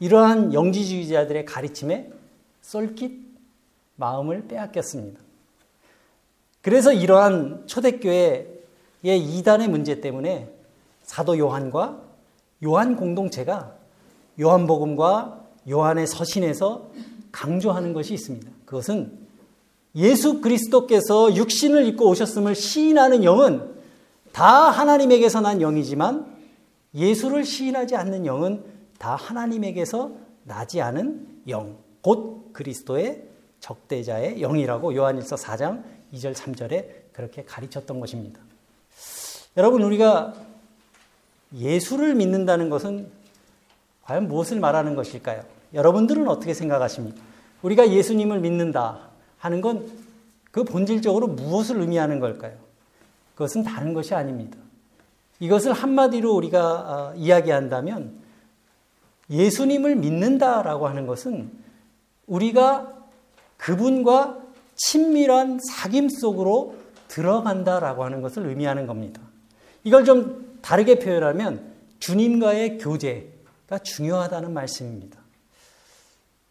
이러한 0.00 0.52
영지주의자들의 0.54 1.44
가르침에 1.44 2.10
쏠깃 2.62 3.30
마음을 3.96 4.48
빼앗겼습니다. 4.48 5.20
그래서 6.62 6.92
이러한 6.92 7.66
초대교회의 7.66 8.58
이단의 9.04 9.68
문제 9.68 10.00
때문에 10.00 10.52
사도 11.02 11.38
요한과 11.38 12.02
요한 12.64 12.96
공동체가 12.96 13.74
요한복음과 14.40 15.44
요한의 15.68 16.06
서신에서 16.06 16.90
강조하는 17.32 17.92
것이 17.92 18.14
있습니다. 18.14 18.50
그것은 18.64 19.18
예수 19.96 20.40
그리스도께서 20.40 21.34
육신을 21.34 21.84
입고 21.86 22.08
오셨음을 22.08 22.54
시인하는 22.54 23.24
영은 23.24 23.74
다 24.32 24.70
하나님에게서 24.70 25.40
난 25.40 25.60
영이지만 25.60 26.26
예수를 26.94 27.44
시인하지 27.44 27.96
않는 27.96 28.26
영은 28.26 28.62
다 29.00 29.16
하나님에게서 29.16 30.12
나지 30.44 30.80
않은 30.80 31.42
영, 31.48 31.76
곧 32.02 32.52
그리스도의 32.52 33.24
적대자의 33.58 34.40
영이라고 34.40 34.94
요한일서 34.94 35.34
4장 35.34 35.82
2절 36.12 36.34
3절에 36.34 37.12
그렇게 37.12 37.44
가르쳤던 37.44 37.98
것입니다. 37.98 38.40
여러분 39.56 39.82
우리가 39.82 40.34
예수를 41.56 42.14
믿는다는 42.14 42.70
것은 42.70 43.10
과연 44.02 44.28
무엇을 44.28 44.60
말하는 44.60 44.94
것일까요? 44.94 45.42
여러분들은 45.74 46.28
어떻게 46.28 46.54
생각하십니까? 46.54 47.20
우리가 47.62 47.90
예수님을 47.90 48.38
믿는다 48.40 49.10
하는 49.38 49.60
건 49.60 50.10
그 50.50 50.64
본질적으로 50.64 51.28
무엇을 51.28 51.80
의미하는 51.80 52.18
걸까요? 52.18 52.54
그것은 53.34 53.62
다른 53.62 53.94
것이 53.94 54.14
아닙니다. 54.14 54.58
이것을 55.38 55.72
한마디로 55.72 56.34
우리가 56.34 56.62
어, 56.62 57.14
이야기한다면 57.16 58.19
예수님을 59.30 59.96
믿는다라고 59.96 60.88
하는 60.88 61.06
것은 61.06 61.50
우리가 62.26 62.92
그분과 63.56 64.38
친밀한 64.76 65.58
사귐 65.58 66.10
속으로 66.10 66.74
들어간다라고 67.08 68.04
하는 68.04 68.22
것을 68.22 68.46
의미하는 68.46 68.86
겁니다. 68.86 69.20
이걸 69.84 70.04
좀 70.04 70.58
다르게 70.62 70.98
표현하면 70.98 71.70
주님과의 71.98 72.78
교제가 72.78 73.78
중요하다는 73.82 74.52
말씀입니다. 74.52 75.18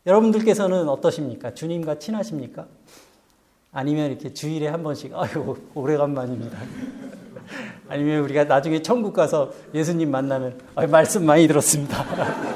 여러분들께서는 0.05 0.87
어떠십니까? 0.87 1.53
주님과 1.53 1.99
친하십니까? 1.99 2.67
아니면 3.71 4.09
이렇게 4.09 4.33
주일에 4.33 4.67
한 4.67 4.81
번씩, 4.81 5.13
아유, 5.15 5.57
오래간만입니다. 5.75 6.57
아니면 7.87 8.23
우리가 8.23 8.45
나중에 8.45 8.81
천국 8.81 9.13
가서 9.13 9.51
예수님 9.73 10.09
만나면, 10.09 10.59
아 10.75 10.87
말씀 10.87 11.25
많이 11.25 11.47
들었습니다. 11.47 12.05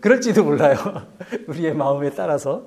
그럴지도 0.00 0.44
몰라요. 0.44 0.76
우리의 1.48 1.74
마음에 1.74 2.10
따라서. 2.10 2.66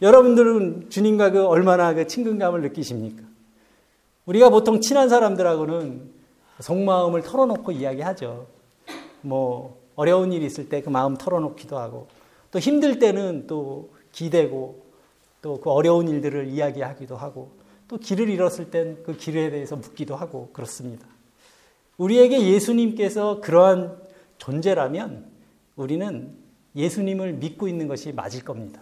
여러분들은 0.00 0.90
주님과 0.90 1.30
그 1.30 1.46
얼마나 1.46 1.94
그 1.94 2.06
친근감을 2.06 2.62
느끼십니까? 2.62 3.22
우리가 4.26 4.50
보통 4.50 4.80
친한 4.80 5.08
사람들하고는 5.08 6.10
속마음을 6.60 7.22
털어놓고 7.22 7.72
이야기하죠. 7.72 8.46
뭐, 9.20 9.80
어려운 9.94 10.32
일이 10.32 10.46
있을 10.46 10.68
때 10.68 10.80
그 10.80 10.90
마음 10.90 11.16
털어놓기도 11.16 11.78
하고, 11.78 12.08
또 12.50 12.58
힘들 12.58 12.98
때는 12.98 13.46
또 13.46 13.90
기대고, 14.12 14.82
또 15.42 15.60
그 15.60 15.70
어려운 15.70 16.08
일들을 16.08 16.48
이야기하기도 16.48 17.16
하고, 17.16 17.52
또 17.88 17.98
길을 17.98 18.28
잃었을 18.28 18.70
땐 18.70 18.98
그 19.04 19.16
길에 19.16 19.50
대해서 19.50 19.76
묻기도 19.76 20.16
하고, 20.16 20.50
그렇습니다. 20.52 21.06
우리에게 21.98 22.48
예수님께서 22.48 23.40
그러한 23.40 23.96
존재라면 24.38 25.31
우리는 25.76 26.34
예수님을 26.74 27.34
믿고 27.34 27.68
있는 27.68 27.88
것이 27.88 28.12
맞을 28.12 28.44
겁니다. 28.44 28.80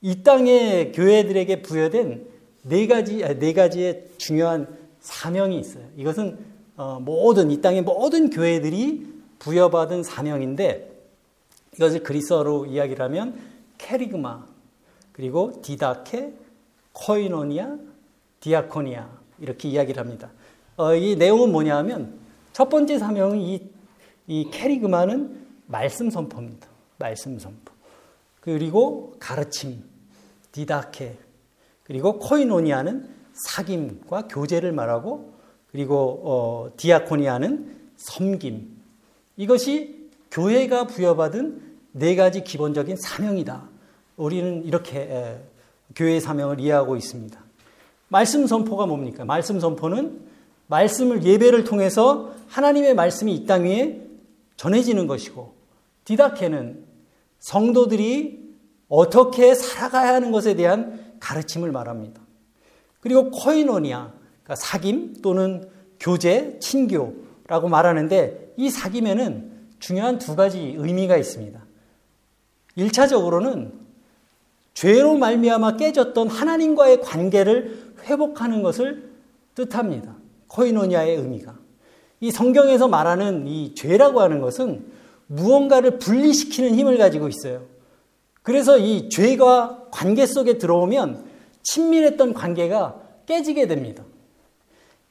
이 0.00 0.22
땅의 0.22 0.92
교회들에게 0.92 1.62
부여된 1.62 2.26
네 2.62 2.86
가지, 2.86 3.18
네 3.18 3.52
가지의 3.52 4.06
중요한 4.18 4.66
사명이 5.00 5.58
있어요. 5.58 5.84
이것은 5.96 6.38
어, 6.76 6.98
모든, 7.00 7.50
이 7.50 7.60
땅의 7.60 7.82
모든 7.82 8.30
교회들이 8.30 9.06
부여받은 9.38 10.02
사명인데 10.02 10.90
이것을 11.74 12.02
그리스어로 12.02 12.66
이야기를 12.66 13.04
하면 13.04 13.38
캐리그마, 13.78 14.46
그리고 15.12 15.60
디다케, 15.62 16.32
코이노니아, 16.92 17.78
디아코니아 18.40 19.08
이렇게 19.40 19.68
이야기를 19.68 20.00
합니다. 20.00 20.30
어, 20.76 20.94
이 20.94 21.16
내용은 21.16 21.52
뭐냐 21.52 21.76
하면 21.78 22.18
첫 22.52 22.68
번째 22.68 22.98
사명은 22.98 23.40
이, 23.40 23.62
이 24.26 24.50
캐리그마는 24.50 25.41
말씀 25.72 26.10
선포입니다. 26.10 26.68
말씀 26.98 27.38
선포. 27.38 27.72
그리고 28.40 29.14
가르침, 29.18 29.82
디다케, 30.52 31.16
그리고 31.82 32.18
코이노니아는 32.18 33.08
사귐과 33.48 34.28
교제를 34.28 34.72
말하고 34.72 35.32
그리고 35.70 36.20
어, 36.24 36.72
디아코니아는 36.76 37.74
섬김. 37.96 38.76
이것이 39.38 40.10
교회가 40.30 40.86
부여받은 40.88 41.62
네 41.92 42.16
가지 42.16 42.44
기본적인 42.44 42.96
사명이다. 42.96 43.66
우리는 44.18 44.64
이렇게 44.66 45.00
에, 45.00 45.40
교회의 45.94 46.20
사명을 46.20 46.60
이해하고 46.60 46.96
있습니다. 46.96 47.40
말씀 48.08 48.46
선포가 48.46 48.84
뭡니까? 48.84 49.24
말씀 49.24 49.58
선포는 49.58 50.20
말씀을 50.66 51.24
예배를 51.24 51.64
통해서 51.64 52.34
하나님의 52.48 52.94
말씀이 52.94 53.34
이 53.34 53.46
땅 53.46 53.64
위에 53.64 54.02
전해지는 54.56 55.06
것이고 55.06 55.51
디다케는 56.04 56.84
성도들이 57.38 58.42
어떻게 58.88 59.54
살아가야 59.54 60.14
하는 60.14 60.32
것에 60.32 60.54
대한 60.54 61.14
가르침을 61.20 61.72
말합니다. 61.72 62.20
그리고 63.00 63.30
코이노니아, 63.30 64.12
그러니까 64.42 64.54
사귐 64.54 65.22
또는 65.22 65.68
교제, 65.98 66.58
친교라고 66.60 67.68
말하는데 67.68 68.54
이 68.56 68.68
사귐에는 68.68 69.50
중요한 69.78 70.18
두 70.18 70.36
가지 70.36 70.74
의미가 70.78 71.16
있습니다. 71.16 71.60
1차적으로는 72.76 73.72
죄로 74.74 75.16
말미암아 75.16 75.76
깨졌던 75.76 76.28
하나님과의 76.28 77.00
관계를 77.00 77.94
회복하는 78.04 78.62
것을 78.62 79.10
뜻합니다. 79.54 80.16
코이노니아의 80.48 81.16
의미가. 81.16 81.58
이 82.20 82.30
성경에서 82.30 82.88
말하는 82.88 83.46
이 83.48 83.74
죄라고 83.74 84.20
하는 84.20 84.40
것은 84.40 84.91
무언가를 85.26 85.98
분리시키는 85.98 86.74
힘을 86.74 86.98
가지고 86.98 87.28
있어요. 87.28 87.62
그래서 88.42 88.78
이 88.78 89.08
죄가 89.08 89.88
관계 89.90 90.26
속에 90.26 90.58
들어오면 90.58 91.24
친밀했던 91.62 92.34
관계가 92.34 93.00
깨지게 93.26 93.66
됩니다. 93.66 94.04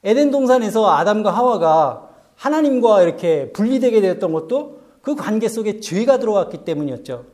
에덴 0.04 0.30
동산에서 0.30 0.90
아담과 0.90 1.30
하와가 1.30 2.10
하나님과 2.34 3.02
이렇게 3.02 3.52
분리되게 3.52 4.00
되었던 4.00 4.32
것도 4.32 4.80
그 5.00 5.14
관계 5.14 5.48
속에 5.48 5.80
죄가 5.80 6.18
들어왔기 6.18 6.64
때문이었죠. 6.64 7.26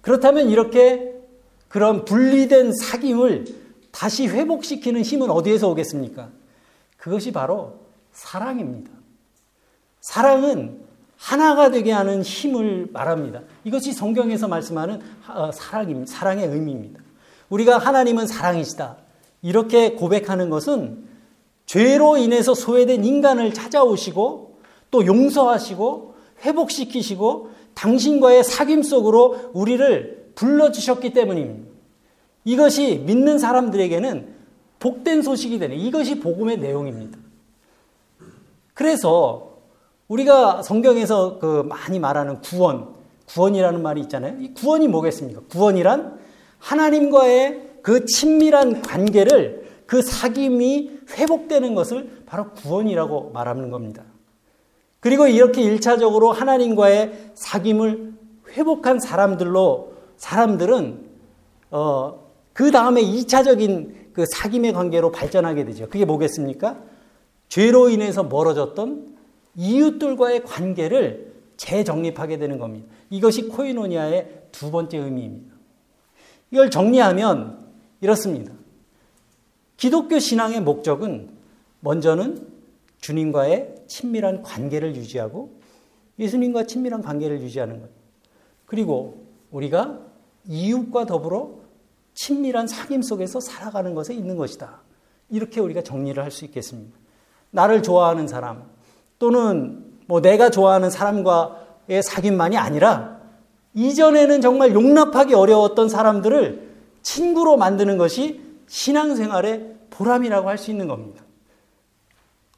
그렇다면 0.00 0.48
이렇게 0.50 1.14
그런 1.68 2.04
분리된 2.04 2.70
사귐을 2.70 3.52
다시 3.90 4.28
회복시키는 4.28 5.02
힘은 5.02 5.30
어디에서 5.30 5.68
오겠습니까? 5.70 6.30
그것이 6.96 7.32
바로 7.32 7.80
사랑입니다. 8.12 8.90
사랑은 10.00 10.85
하나가 11.16 11.70
되게 11.70 11.92
하는 11.92 12.22
힘을 12.22 12.88
말합니다. 12.92 13.42
이것이 13.64 13.92
성경에서 13.92 14.48
말씀하는 14.48 15.00
어. 15.28 15.50
사랑의 15.52 16.46
의미입니다. 16.46 17.00
우리가 17.48 17.78
하나님은 17.78 18.26
사랑이시다. 18.26 18.96
이렇게 19.42 19.92
고백하는 19.92 20.50
것은 20.50 21.04
죄로 21.64 22.16
인해서 22.16 22.54
소외된 22.54 23.04
인간을 23.04 23.54
찾아오시고 23.54 24.58
또 24.90 25.06
용서하시고 25.06 26.14
회복시키시고 26.44 27.50
당신과의 27.74 28.42
사귐 28.42 28.82
속으로 28.82 29.50
우리를 29.52 30.32
불러주셨기 30.34 31.12
때문입니다. 31.12 31.70
이것이 32.44 33.02
믿는 33.06 33.38
사람들에게는 33.38 34.34
복된 34.78 35.22
소식이 35.22 35.58
되는 35.58 35.76
이것이 35.76 36.20
복음의 36.20 36.58
내용입니다. 36.58 37.18
그래서 38.74 39.55
우리가 40.08 40.62
성경에서 40.62 41.38
그 41.38 41.62
많이 41.68 41.98
말하는 41.98 42.40
구원, 42.40 42.94
구원이라는 43.26 43.82
말이 43.82 44.00
있잖아요. 44.02 44.36
이 44.40 44.54
구원이 44.54 44.88
뭐겠습니까? 44.88 45.42
구원이란 45.50 46.18
하나님과의 46.58 47.78
그 47.82 48.04
친밀한 48.04 48.82
관계를 48.82 49.66
그 49.86 50.00
사귐이 50.00 51.08
회복되는 51.10 51.74
것을 51.74 52.22
바로 52.26 52.50
구원이라고 52.50 53.30
말하는 53.32 53.70
겁니다. 53.70 54.04
그리고 55.00 55.26
이렇게 55.26 55.62
일차적으로 55.62 56.32
하나님과의 56.32 57.32
사귐을 57.34 58.14
회복한 58.52 58.98
사람들로 58.98 59.92
사람들은 60.16 61.06
어, 61.70 62.26
그 62.52 62.70
다음에 62.70 63.02
2차적인 63.02 64.12
그 64.12 64.24
사귐의 64.24 64.72
관계로 64.72 65.12
발전하게 65.12 65.64
되죠. 65.66 65.88
그게 65.88 66.04
뭐겠습니까? 66.04 66.78
죄로 67.48 67.88
인해서 67.88 68.24
멀어졌던 68.24 69.15
이웃들과의 69.56 70.44
관계를 70.44 71.34
재정립하게 71.56 72.38
되는 72.38 72.58
겁니다. 72.58 72.86
이것이 73.10 73.48
코이노니아의 73.48 74.48
두 74.52 74.70
번째 74.70 74.98
의미입니다. 74.98 75.54
이걸 76.50 76.70
정리하면 76.70 77.66
이렇습니다. 78.00 78.52
기독교 79.76 80.18
신앙의 80.18 80.60
목적은 80.60 81.30
먼저는 81.80 82.46
주님과의 83.00 83.74
친밀한 83.86 84.42
관계를 84.42 84.96
유지하고 84.96 85.60
예수님과 86.18 86.64
친밀한 86.64 87.02
관계를 87.02 87.40
유지하는 87.40 87.80
것. 87.80 87.90
그리고 88.64 89.26
우리가 89.50 90.00
이웃과 90.48 91.06
더불어 91.06 91.60
친밀한 92.14 92.66
사귐 92.66 93.02
속에서 93.02 93.40
살아가는 93.40 93.94
것에 93.94 94.14
있는 94.14 94.36
것이다. 94.36 94.80
이렇게 95.28 95.60
우리가 95.60 95.82
정리를 95.82 96.22
할 96.22 96.30
수 96.30 96.44
있겠습니다. 96.46 96.96
나를 97.50 97.82
좋아하는 97.82 98.26
사람, 98.26 98.68
또는 99.18 99.84
뭐 100.06 100.20
내가 100.20 100.50
좋아하는 100.50 100.90
사람과의 100.90 102.02
사귐만이 102.02 102.56
아니라 102.56 103.16
이전에는 103.74 104.40
정말 104.40 104.72
용납하기 104.72 105.34
어려웠던 105.34 105.88
사람들을 105.88 106.66
친구로 107.02 107.56
만드는 107.56 107.98
것이 107.98 108.40
신앙생활의 108.68 109.76
보람이라고 109.90 110.48
할 110.48 110.58
수 110.58 110.70
있는 110.70 110.88
겁니다. 110.88 111.22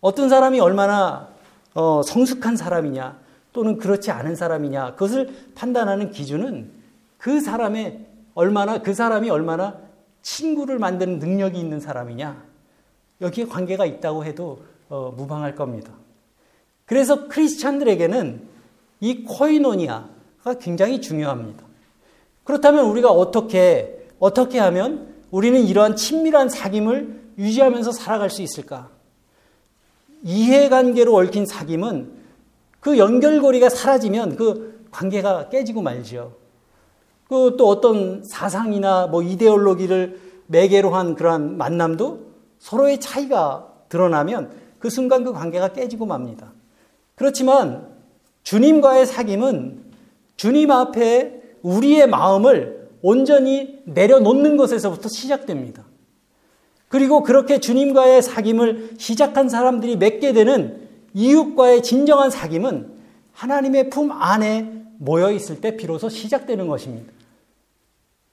어떤 0.00 0.28
사람이 0.28 0.60
얼마나 0.60 1.28
어, 1.74 2.02
성숙한 2.02 2.56
사람이냐 2.56 3.18
또는 3.52 3.78
그렇지 3.78 4.10
않은 4.10 4.36
사람이냐 4.36 4.92
그것을 4.92 5.52
판단하는 5.54 6.10
기준은 6.10 6.70
그 7.18 7.40
사람의 7.40 8.06
얼마나 8.34 8.80
그 8.80 8.94
사람이 8.94 9.28
얼마나 9.30 9.76
친구를 10.22 10.78
만드는 10.78 11.18
능력이 11.18 11.58
있는 11.58 11.80
사람이냐 11.80 12.42
여기에 13.20 13.46
관계가 13.46 13.86
있다고 13.86 14.24
해도 14.24 14.62
어, 14.88 15.12
무방할 15.16 15.56
겁니다. 15.56 15.92
그래서 16.88 17.28
크리스찬들에게는 17.28 18.48
이 19.00 19.22
코이노니아가 19.22 20.54
굉장히 20.58 21.00
중요합니다. 21.00 21.62
그렇다면 22.44 22.86
우리가 22.86 23.10
어떻게 23.10 24.06
어떻게 24.18 24.58
하면 24.58 25.14
우리는 25.30 25.60
이러한 25.60 25.96
친밀한 25.96 26.48
사귐을 26.48 27.18
유지하면서 27.36 27.92
살아갈 27.92 28.30
수 28.30 28.40
있을까? 28.42 28.88
이해관계로 30.24 31.14
얽힌 31.14 31.44
사귐은 31.44 32.08
그 32.80 32.96
연결고리가 32.96 33.68
사라지면 33.68 34.36
그 34.36 34.86
관계가 34.90 35.50
깨지고 35.50 35.82
말죠. 35.82 36.36
그또 37.28 37.68
어떤 37.68 38.24
사상이나 38.24 39.08
뭐 39.08 39.22
이데올로기를 39.22 40.18
매개로 40.46 40.94
한 40.94 41.14
그러한 41.14 41.58
만남도 41.58 42.28
서로의 42.58 42.98
차이가 42.98 43.68
드러나면 43.90 44.50
그 44.78 44.88
순간 44.88 45.22
그 45.22 45.34
관계가 45.34 45.74
깨지고 45.74 46.06
맙니다. 46.06 46.52
그렇지만 47.18 47.88
주님과의 48.44 49.04
사귐은 49.04 49.78
주님 50.36 50.70
앞에 50.70 51.42
우리의 51.62 52.06
마음을 52.06 52.88
온전히 53.02 53.82
내려놓는 53.86 54.56
것에서부터 54.56 55.08
시작됩니다. 55.08 55.84
그리고 56.86 57.24
그렇게 57.24 57.58
주님과의 57.58 58.22
사귐을 58.22 59.00
시작한 59.00 59.48
사람들이 59.48 59.96
맺게 59.96 60.32
되는 60.32 60.88
이웃과의 61.12 61.82
진정한 61.82 62.30
사귐은 62.30 62.86
하나님의 63.32 63.90
품 63.90 64.12
안에 64.12 64.84
모여 64.98 65.32
있을 65.32 65.60
때 65.60 65.76
비로소 65.76 66.08
시작되는 66.08 66.68
것입니다. 66.68 67.12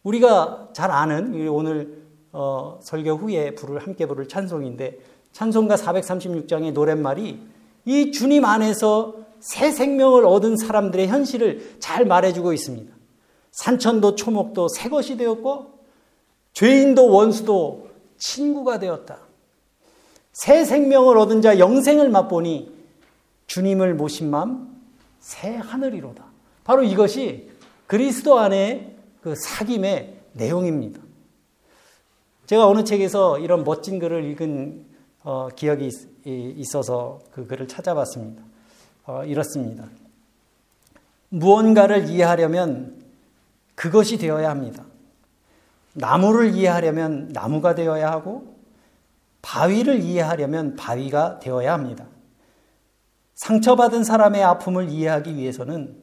우리가 0.03 0.69
잘 0.73 0.91
아는 0.91 1.47
오늘 1.49 2.03
어, 2.31 2.79
설교 2.83 3.15
후에 3.15 3.55
부를 3.55 3.79
함께 3.79 4.05
부를 4.05 4.27
찬송인데 4.27 4.99
찬송가 5.31 5.75
436장의 5.75 6.73
노랫말이 6.73 7.54
이 7.85 8.11
주님 8.11 8.45
안에서 8.45 9.15
새 9.39 9.71
생명을 9.71 10.25
얻은 10.25 10.57
사람들의 10.57 11.07
현실을 11.07 11.77
잘 11.79 12.05
말해주고 12.05 12.51
있습니다. 12.53 12.93
산천도 13.51 14.15
초목도 14.15 14.67
새 14.69 14.89
것이 14.89 15.17
되었고 15.17 15.79
죄인도 16.53 17.09
원수도 17.09 17.89
친구가 18.17 18.79
되었다. 18.79 19.19
새 20.33 20.65
생명을 20.65 21.17
얻은 21.17 21.41
자 21.41 21.59
영생을 21.59 22.09
맛보니 22.09 22.73
주님을 23.47 23.93
모신 23.93 24.29
마음 24.29 24.75
새 25.19 25.55
하늘이로다. 25.55 26.25
바로 26.63 26.83
이것이 26.83 27.49
그리스도 27.87 28.39
안에 28.39 28.95
그 29.21 29.33
사귐의 29.33 30.13
내용입니다. 30.33 30.99
제가 32.47 32.67
어느 32.67 32.83
책에서 32.83 33.39
이런 33.39 33.63
멋진 33.63 33.99
글을 33.99 34.23
읽은 34.25 34.85
어, 35.23 35.47
기억이 35.55 35.87
있, 35.87 36.14
어서 36.75 37.19
그 37.31 37.45
글을 37.47 37.67
찾아봤습니다. 37.67 38.43
어, 39.05 39.23
이렇습니다. 39.25 39.85
무언가를 41.29 42.09
이해하려면 42.09 43.03
그것이 43.75 44.17
되어야 44.17 44.49
합니다. 44.49 44.83
나무를 45.93 46.55
이해하려면 46.55 47.29
나무가 47.31 47.75
되어야 47.75 48.11
하고 48.11 48.55
바위를 49.41 50.01
이해하려면 50.01 50.75
바위가 50.75 51.39
되어야 51.39 51.73
합니다. 51.73 52.05
상처받은 53.35 54.03
사람의 54.03 54.43
아픔을 54.43 54.89
이해하기 54.89 55.35
위해서는 55.35 56.01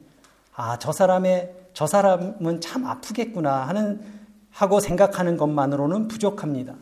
아, 0.55 0.79
저 0.79 0.93
사람의 0.93 1.55
저 1.73 1.87
사람은 1.87 2.61
참 2.61 2.87
아프겠구나 2.87 3.67
하는 3.67 4.01
하고 4.51 4.81
생각하는 4.81 5.37
것만으로는 5.37 6.09
부족합니다. 6.09 6.75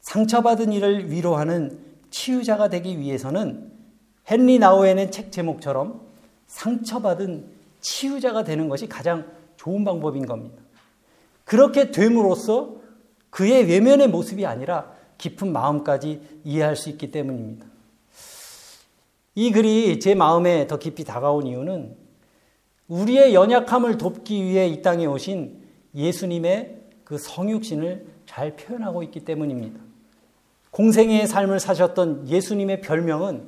상처받은 0.00 0.72
이를 0.72 1.10
위로하는 1.10 1.80
치유자가 2.16 2.70
되기 2.70 2.98
위해서는 2.98 3.70
헨리 4.30 4.58
나우엔의 4.58 5.10
책 5.10 5.30
제목처럼 5.30 6.00
상처받은 6.46 7.44
치유자가 7.82 8.42
되는 8.42 8.70
것이 8.70 8.88
가장 8.88 9.30
좋은 9.58 9.84
방법인 9.84 10.24
겁니다. 10.24 10.56
그렇게 11.44 11.90
됨으로써 11.90 12.76
그의 13.28 13.68
외면의 13.68 14.08
모습이 14.08 14.46
아니라 14.46 14.94
깊은 15.18 15.52
마음까지 15.52 16.40
이해할 16.42 16.74
수 16.74 16.88
있기 16.88 17.10
때문입니다. 17.10 17.66
이 19.34 19.52
글이 19.52 20.00
제 20.00 20.14
마음에 20.14 20.66
더 20.66 20.78
깊이 20.78 21.04
다가온 21.04 21.46
이유는 21.46 21.96
우리의 22.88 23.34
연약함을 23.34 23.98
돕기 23.98 24.42
위해 24.42 24.66
이 24.66 24.80
땅에 24.80 25.04
오신 25.04 25.60
예수님의 25.94 26.80
그 27.04 27.18
성육신을 27.18 28.06
잘 28.24 28.56
표현하고 28.56 29.02
있기 29.02 29.20
때문입니다. 29.20 29.85
공생의 30.76 31.26
삶을 31.26 31.58
사셨던 31.58 32.28
예수님의 32.28 32.82
별명은 32.82 33.44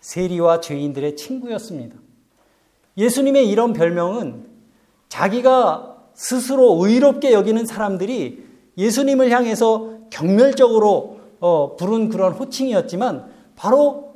세리와 0.00 0.62
죄인들의 0.62 1.14
친구였습니다. 1.14 1.94
예수님의 2.96 3.50
이런 3.50 3.74
별명은 3.74 4.46
자기가 5.10 5.98
스스로 6.14 6.78
의롭게 6.80 7.34
여기는 7.34 7.66
사람들이 7.66 8.46
예수님을 8.78 9.30
향해서 9.30 9.98
경멸적으로 10.08 11.20
어, 11.40 11.76
부른 11.76 12.08
그런 12.08 12.32
호칭이었지만 12.32 13.30
바로 13.56 14.14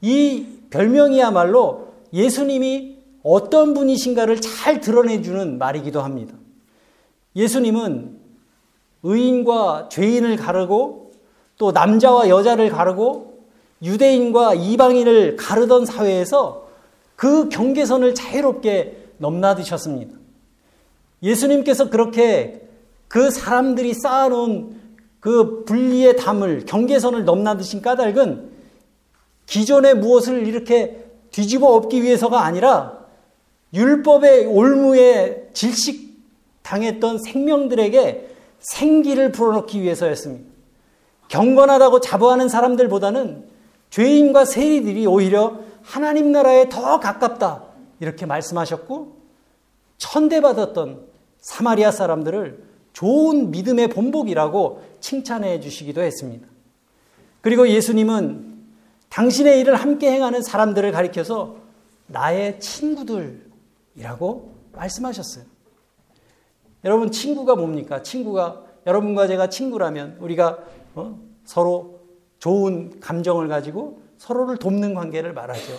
이 0.00 0.46
별명이야말로 0.70 1.88
예수님이 2.14 2.96
어떤 3.22 3.74
분이신가를 3.74 4.40
잘 4.40 4.80
드러내주는 4.80 5.58
말이기도 5.58 6.00
합니다. 6.00 6.34
예수님은 7.36 8.18
의인과 9.02 9.90
죄인을 9.90 10.36
가르고 10.36 11.07
또 11.58 11.72
남자와 11.72 12.28
여자를 12.28 12.70
가르고 12.70 13.38
유대인과 13.82 14.54
이방인을 14.54 15.36
가르던 15.36 15.86
사회에서 15.86 16.68
그 17.16 17.48
경계선을 17.48 18.14
자유롭게 18.14 19.08
넘나드셨습니다. 19.18 20.16
예수님께서 21.22 21.90
그렇게 21.90 22.62
그 23.08 23.30
사람들이 23.30 23.94
쌓아놓은 23.94 24.78
그 25.20 25.64
분리의 25.64 26.16
담을, 26.16 26.64
경계선을 26.64 27.24
넘나드신 27.24 27.82
까닭은 27.82 28.50
기존의 29.46 29.96
무엇을 29.96 30.46
이렇게 30.46 31.04
뒤집어 31.30 31.68
엎기 31.74 32.02
위해서가 32.02 32.44
아니라 32.44 32.98
율법의 33.74 34.46
올무에 34.46 35.50
질식 35.52 36.08
당했던 36.62 37.18
생명들에게 37.18 38.28
생기를 38.60 39.32
불어넣기 39.32 39.82
위해서였습니다. 39.82 40.57
경건하다고 41.28 42.00
자부하는 42.00 42.48
사람들보다는 42.48 43.48
죄인과 43.90 44.44
세리들이 44.44 45.06
오히려 45.06 45.60
하나님 45.82 46.32
나라에 46.32 46.68
더 46.68 47.00
가깝다. 47.00 47.64
이렇게 48.00 48.26
말씀하셨고, 48.26 49.16
천대받았던 49.98 51.06
사마리아 51.40 51.90
사람들을 51.90 52.64
좋은 52.92 53.50
믿음의 53.50 53.88
본복이라고 53.88 54.82
칭찬해 55.00 55.60
주시기도 55.60 56.02
했습니다. 56.02 56.46
그리고 57.40 57.68
예수님은 57.68 58.58
당신의 59.08 59.60
일을 59.60 59.74
함께 59.76 60.10
행하는 60.10 60.42
사람들을 60.42 60.90
가리켜서 60.92 61.56
나의 62.06 62.60
친구들이라고 62.60 64.54
말씀하셨어요. 64.72 65.44
여러분, 66.84 67.10
친구가 67.10 67.56
뭡니까? 67.56 68.02
친구가, 68.02 68.62
여러분과 68.86 69.26
제가 69.26 69.48
친구라면 69.48 70.16
우리가 70.20 70.58
어? 70.98 71.18
서로 71.44 72.00
좋은 72.40 72.98
감정을 72.98 73.46
가지고 73.46 74.02
서로를 74.16 74.56
돕는 74.56 74.94
관계를 74.94 75.32
말하죠. 75.32 75.72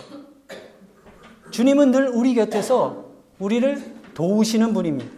주님은 1.50 1.90
늘 1.90 2.08
우리 2.08 2.34
곁에서 2.34 3.04
우리를 3.38 3.82
도우시는 4.14 4.72
분입니다. 4.72 5.10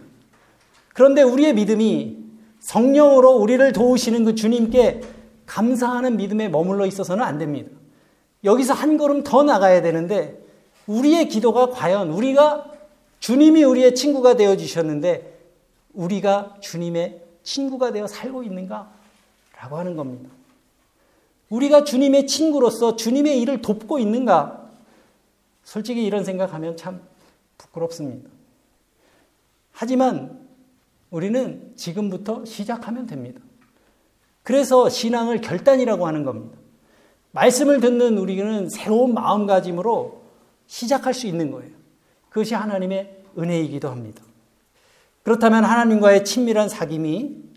그런데 0.93 1.21
우리의 1.21 1.53
믿음이 1.53 2.17
성령으로 2.59 3.31
우리를 3.37 3.71
도우시는 3.71 4.25
그 4.25 4.35
주님께 4.35 5.01
감사하는 5.45 6.17
믿음에 6.17 6.49
머물러 6.49 6.85
있어서는 6.85 7.23
안 7.23 7.37
됩니다. 7.37 7.69
여기서 8.43 8.73
한 8.73 8.97
걸음 8.97 9.23
더 9.23 9.43
나가야 9.43 9.81
되는데 9.81 10.37
우리의 10.87 11.29
기도가 11.29 11.69
과연 11.69 12.11
우리가 12.11 12.71
주님이 13.19 13.63
우리의 13.63 13.95
친구가 13.95 14.35
되어 14.35 14.57
주셨는데 14.57 15.39
우리가 15.93 16.55
주님의 16.59 17.21
친구가 17.43 17.91
되어 17.91 18.07
살고 18.07 18.43
있는가? 18.43 19.02
라고 19.63 19.77
하는 19.77 19.95
겁니다. 19.95 20.29
우리가 21.49 21.85
주님의 21.85 22.27
친구로서 22.27 22.97
주님의 22.97 23.39
일을 23.41 23.61
돕고 23.61 23.97
있는가? 23.97 24.69
솔직히 25.63 26.03
이런 26.05 26.25
생각하면 26.25 26.75
참 26.75 27.01
부끄럽습니다. 27.57 28.29
하지만 29.71 30.37
우리는 31.11 31.71
지금부터 31.77 32.43
시작하면 32.43 33.07
됩니다. 33.07 33.39
그래서 34.41 34.89
신앙을 34.89 35.39
결단이라고 35.39 36.05
하는 36.05 36.25
겁니다. 36.25 36.57
말씀을 37.31 37.79
듣는 37.79 38.17
우리는 38.17 38.69
새로운 38.69 39.13
마음가짐으로 39.13 40.23
시작할 40.67 41.13
수 41.13 41.25
있는 41.25 41.51
거예요. 41.51 41.71
그것이 42.29 42.53
하나님의 42.53 43.23
은혜이기도 43.37 43.89
합니다. 43.89 44.21
그렇다면 45.23 45.63
하나님과의 45.63 46.25
친밀한 46.25 46.67
사귐이 46.67 47.52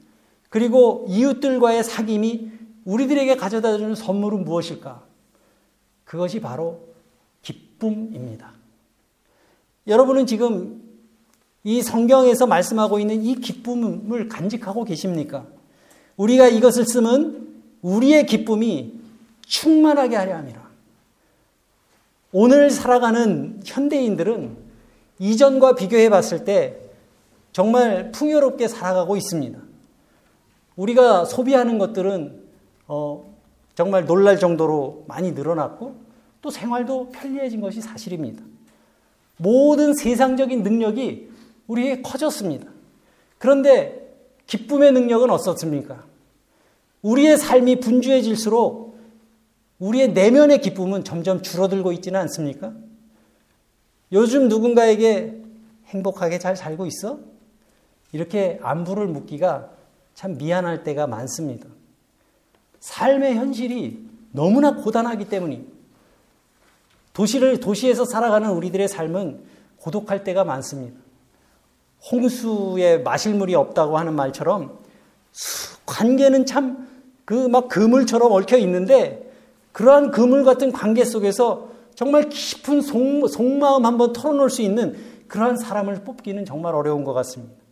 그리고 0.49 1.07
이웃들과의 1.09 1.83
사귐이 1.83 2.51
우리들에게 2.85 3.37
가져다 3.37 3.77
주는 3.77 3.95
선물은 3.95 4.45
무엇일까? 4.45 5.03
그것이 6.05 6.41
바로 6.41 6.81
기쁨입니다. 7.43 8.53
여러분은 9.87 10.27
지금 10.27 10.83
이 11.65 11.83
성경에서 11.83 12.47
말씀하고 12.47 13.01
있는 13.01 13.25
이 13.25 13.35
기쁨을 13.37 14.29
간직하고 14.29 14.85
계십니까? 14.85 15.47
우리가 16.17 16.47
이것을 16.47 16.85
쓰면 16.87 17.63
우리의 17.83 18.27
기쁨이 18.27 19.01
충만하게 19.47 20.17
하려 20.17 20.37
함이라. 20.37 20.67
오늘 22.33 22.71
살아가는 22.71 23.61
현대인들은 23.65 24.57
이전과 25.19 25.75
비교해 25.75 26.09
봤을 26.09 26.45
때 26.45 26.79
정말 27.53 28.13
풍요롭게 28.13 28.69
살아가고 28.69 29.17
있습니다. 29.17 29.59
우리가 30.77 31.25
소비하는 31.25 31.79
것들은 31.79 32.45
어, 32.87 33.35
정말 33.75 34.07
놀랄 34.07 34.39
정도로 34.39 35.05
많이 35.09 35.33
늘어났고 35.33 35.97
또 36.43 36.51
생활도 36.51 37.11
편리해진 37.11 37.61
것이 37.61 37.81
사실입니다. 37.81 38.43
모든 39.39 39.95
세상적인 39.95 40.62
능력이 40.62 41.31
우리에게 41.67 42.03
커졌습니다. 42.03 42.69
그런데 43.39 44.15
기쁨의 44.47 44.93
능력은 44.93 45.31
어떻습니까? 45.31 46.05
우리의 47.03 47.37
삶이 47.37 47.81
분주해질수록 47.81 48.97
우리의 49.79 50.12
내면의 50.12 50.61
기쁨은 50.61 51.05
점점 51.05 51.43
줄어들고 51.43 51.93
있지는 51.93 52.19
않습니까? 52.21 52.73
요즘 54.12 54.49
누군가에게 54.49 55.43
행복하게 55.87 56.39
잘 56.39 56.57
살고 56.57 56.87
있어? 56.87 57.19
이렇게 58.12 58.59
안부를 58.62 59.07
묻기가 59.09 59.76
참 60.16 60.37
미안할 60.38 60.83
때가 60.83 61.07
많습니다. 61.07 61.68
삶의 62.81 63.37
현실이 63.37 64.09
너무나 64.33 64.74
고단하기 64.74 65.29
때문이 65.29 65.68
도시를 67.12 67.61
도시에서 67.61 68.05
살아가는 68.05 68.50
우리들의 68.50 68.88
삶은 68.88 69.44
고독할 69.76 70.24
때가 70.24 70.42
많습니다. 70.44 70.98
홍수에 72.11 72.98
마실 72.98 73.35
물이 73.35 73.55
없다고 73.55 73.98
하는 73.98 74.14
말처럼 74.14 74.81
관계는 75.87 76.46
참 76.46 76.96
그 77.26 77.48
막 77.48 77.68
그물처럼 77.68 78.31
얽혀 78.31 78.57
있는데 78.59 79.29
그러한 79.72 80.12
그물 80.12 80.44
같은 80.44 80.70
관계 80.70 81.05
속에서 81.05 81.70
정말 81.96 82.29
깊은 82.29 82.81
속, 82.83 83.26
속마음 83.29 83.85
한번 83.85 84.12
털어놓을 84.12 84.48
수 84.48 84.62
있는 84.62 84.96
그러한 85.26 85.57
사람을 85.57 86.05
뽑기는 86.05 86.44
정말 86.44 86.74
어려운 86.76 87.02
것 87.02 87.12
같습니다. 87.14 87.65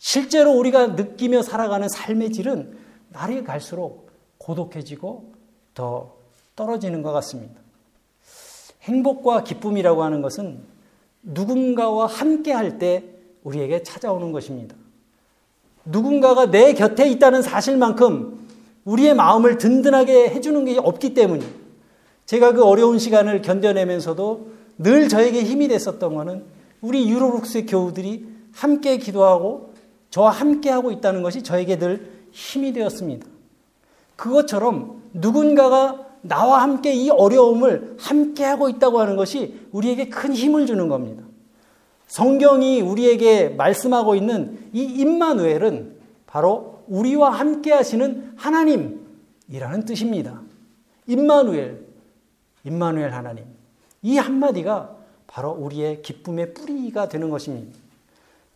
실제로 0.00 0.52
우리가 0.52 0.88
느끼며 0.88 1.42
살아가는 1.42 1.86
삶의 1.88 2.32
질은 2.32 2.76
날이 3.10 3.44
갈수록 3.44 4.10
고독해지고 4.38 5.32
더 5.74 6.14
떨어지는 6.56 7.02
것 7.02 7.12
같습니다. 7.12 7.60
행복과 8.82 9.44
기쁨이라고 9.44 10.02
하는 10.02 10.22
것은 10.22 10.60
누군가와 11.22 12.06
함께 12.06 12.50
할 12.52 12.78
때 12.78 13.04
우리에게 13.44 13.82
찾아오는 13.82 14.32
것입니다. 14.32 14.74
누군가가 15.84 16.50
내 16.50 16.72
곁에 16.72 17.08
있다는 17.08 17.42
사실만큼 17.42 18.48
우리의 18.84 19.14
마음을 19.14 19.58
든든하게 19.58 20.30
해주는 20.30 20.64
게 20.64 20.78
없기 20.78 21.12
때문이에요. 21.12 21.52
제가 22.24 22.52
그 22.52 22.64
어려운 22.64 22.98
시간을 22.98 23.42
견뎌내면서도 23.42 24.48
늘 24.78 25.08
저에게 25.08 25.42
힘이 25.42 25.68
됐었던 25.68 26.14
것은 26.14 26.44
우리 26.80 27.08
유로룩스의 27.10 27.66
교우들이 27.66 28.26
함께 28.52 28.96
기도하고 28.96 29.69
저와 30.10 30.30
함께 30.30 30.70
하고 30.70 30.90
있다는 30.92 31.22
것이 31.22 31.42
저에게 31.42 31.78
늘 31.78 32.10
힘이 32.32 32.72
되었습니다. 32.72 33.26
그것처럼 34.16 35.02
누군가가 35.14 36.06
나와 36.22 36.62
함께 36.62 36.92
이 36.92 37.08
어려움을 37.08 37.96
함께 37.98 38.44
하고 38.44 38.68
있다고 38.68 39.00
하는 39.00 39.16
것이 39.16 39.58
우리에게 39.72 40.08
큰 40.08 40.34
힘을 40.34 40.66
주는 40.66 40.88
겁니다. 40.88 41.22
성경이 42.06 42.80
우리에게 42.80 43.50
말씀하고 43.50 44.14
있는 44.16 44.58
이 44.72 44.82
임마누엘은 44.82 45.96
바로 46.26 46.82
우리와 46.88 47.30
함께 47.30 47.72
하시는 47.72 48.32
하나님이라는 48.36 49.84
뜻입니다. 49.86 50.42
임마누엘, 51.06 51.86
임마누엘 52.64 53.12
하나님. 53.12 53.44
이 54.02 54.18
한마디가 54.18 54.96
바로 55.26 55.52
우리의 55.52 56.02
기쁨의 56.02 56.54
뿌리가 56.54 57.08
되는 57.08 57.30
것입니다. 57.30 57.78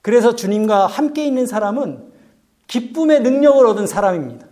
그래서 0.04 0.36
주님과 0.36 0.86
함께 0.86 1.24
있는 1.24 1.46
사람은 1.46 2.12
기쁨의 2.66 3.22
능력을 3.22 3.66
얻은 3.66 3.86
사람입니다. 3.86 4.46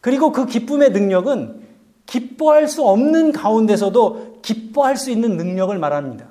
그리고 0.00 0.30
그 0.30 0.46
기쁨의 0.46 0.90
능력은 0.90 1.62
기뻐할 2.06 2.68
수 2.68 2.86
없는 2.86 3.32
가운데서도 3.32 4.38
기뻐할 4.40 4.96
수 4.96 5.10
있는 5.10 5.36
능력을 5.36 5.76
말합니다. 5.76 6.28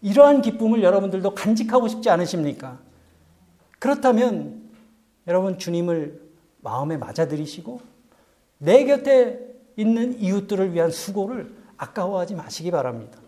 이러한 0.00 0.40
기쁨을 0.40 0.82
여러분들도 0.82 1.34
간직하고 1.34 1.88
싶지 1.88 2.08
않으십니까? 2.08 2.78
그렇다면 3.78 4.62
여러분 5.28 5.58
주님을 5.58 6.18
마음에 6.62 6.96
맞아들이시고 6.96 7.82
내 8.56 8.86
곁에 8.86 9.38
있는 9.76 10.18
이웃들을 10.18 10.72
위한 10.72 10.90
수고를 10.90 11.52
아까워하지 11.76 12.36
마시기 12.36 12.70
바랍니다. 12.70 13.18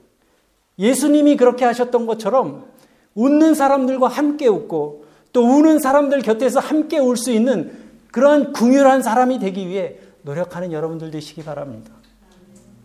예수님이 0.78 1.36
그렇게 1.36 1.66
하셨던 1.66 2.06
것처럼 2.06 2.77
웃는 3.18 3.54
사람들과 3.54 4.06
함께 4.06 4.46
웃고 4.46 5.04
또 5.32 5.42
우는 5.42 5.80
사람들 5.80 6.22
곁에서 6.22 6.60
함께 6.60 7.00
울 7.00 7.16
수 7.16 7.32
있는 7.32 7.72
그러한 8.12 8.52
궁휼한 8.52 9.02
사람이 9.02 9.40
되기 9.40 9.66
위해 9.66 9.96
노력하는 10.22 10.70
여러분들 10.70 11.10
되시기 11.10 11.42
바랍니다. 11.42 11.92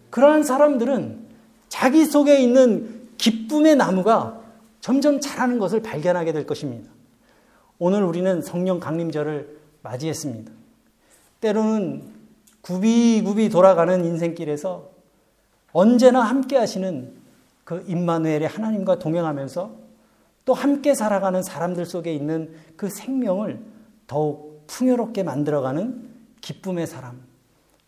그러한 0.10 0.44
사람들은 0.44 1.20
자기 1.70 2.06
속에 2.06 2.40
있는 2.42 3.10
기쁨의 3.18 3.76
나무가 3.76 4.42
점점 4.82 5.20
자라는 5.20 5.60
것을 5.60 5.82
발견하게 5.82 6.34
될 6.34 6.48
것입니다. 6.48 6.90
오늘 7.78 8.04
우리는 8.04 8.42
성령 8.42 8.80
강림절을 8.80 9.60
맞이했습니다. 9.84 10.52
때로는 11.42 12.04
굽이굽이 12.62 13.50
돌아가는 13.50 14.04
인생길에서 14.04 14.90
언제나 15.74 16.22
함께 16.22 16.58
하시는 16.58 17.14
그 17.64 17.84
임마누엘의 17.88 18.48
하나님과 18.48 19.00
동행하면서 19.00 19.83
또 20.46 20.54
함께 20.54 20.94
살아가는 20.94 21.42
사람들 21.42 21.86
속에 21.86 22.14
있는 22.14 22.54
그 22.76 22.90
생명을 22.90 23.60
더욱 24.08 24.66
풍요롭게 24.68 25.24
만들어가는 25.24 26.10
기쁨의 26.42 26.88
사람, 26.88 27.22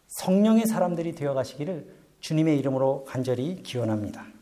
성령의 0.07 0.65
사람들이 0.65 1.13
되어 1.13 1.33
가시기를 1.33 1.93
주님의 2.19 2.57
이름으로 2.59 3.03
간절히 3.05 3.61
기원합니다. 3.63 4.34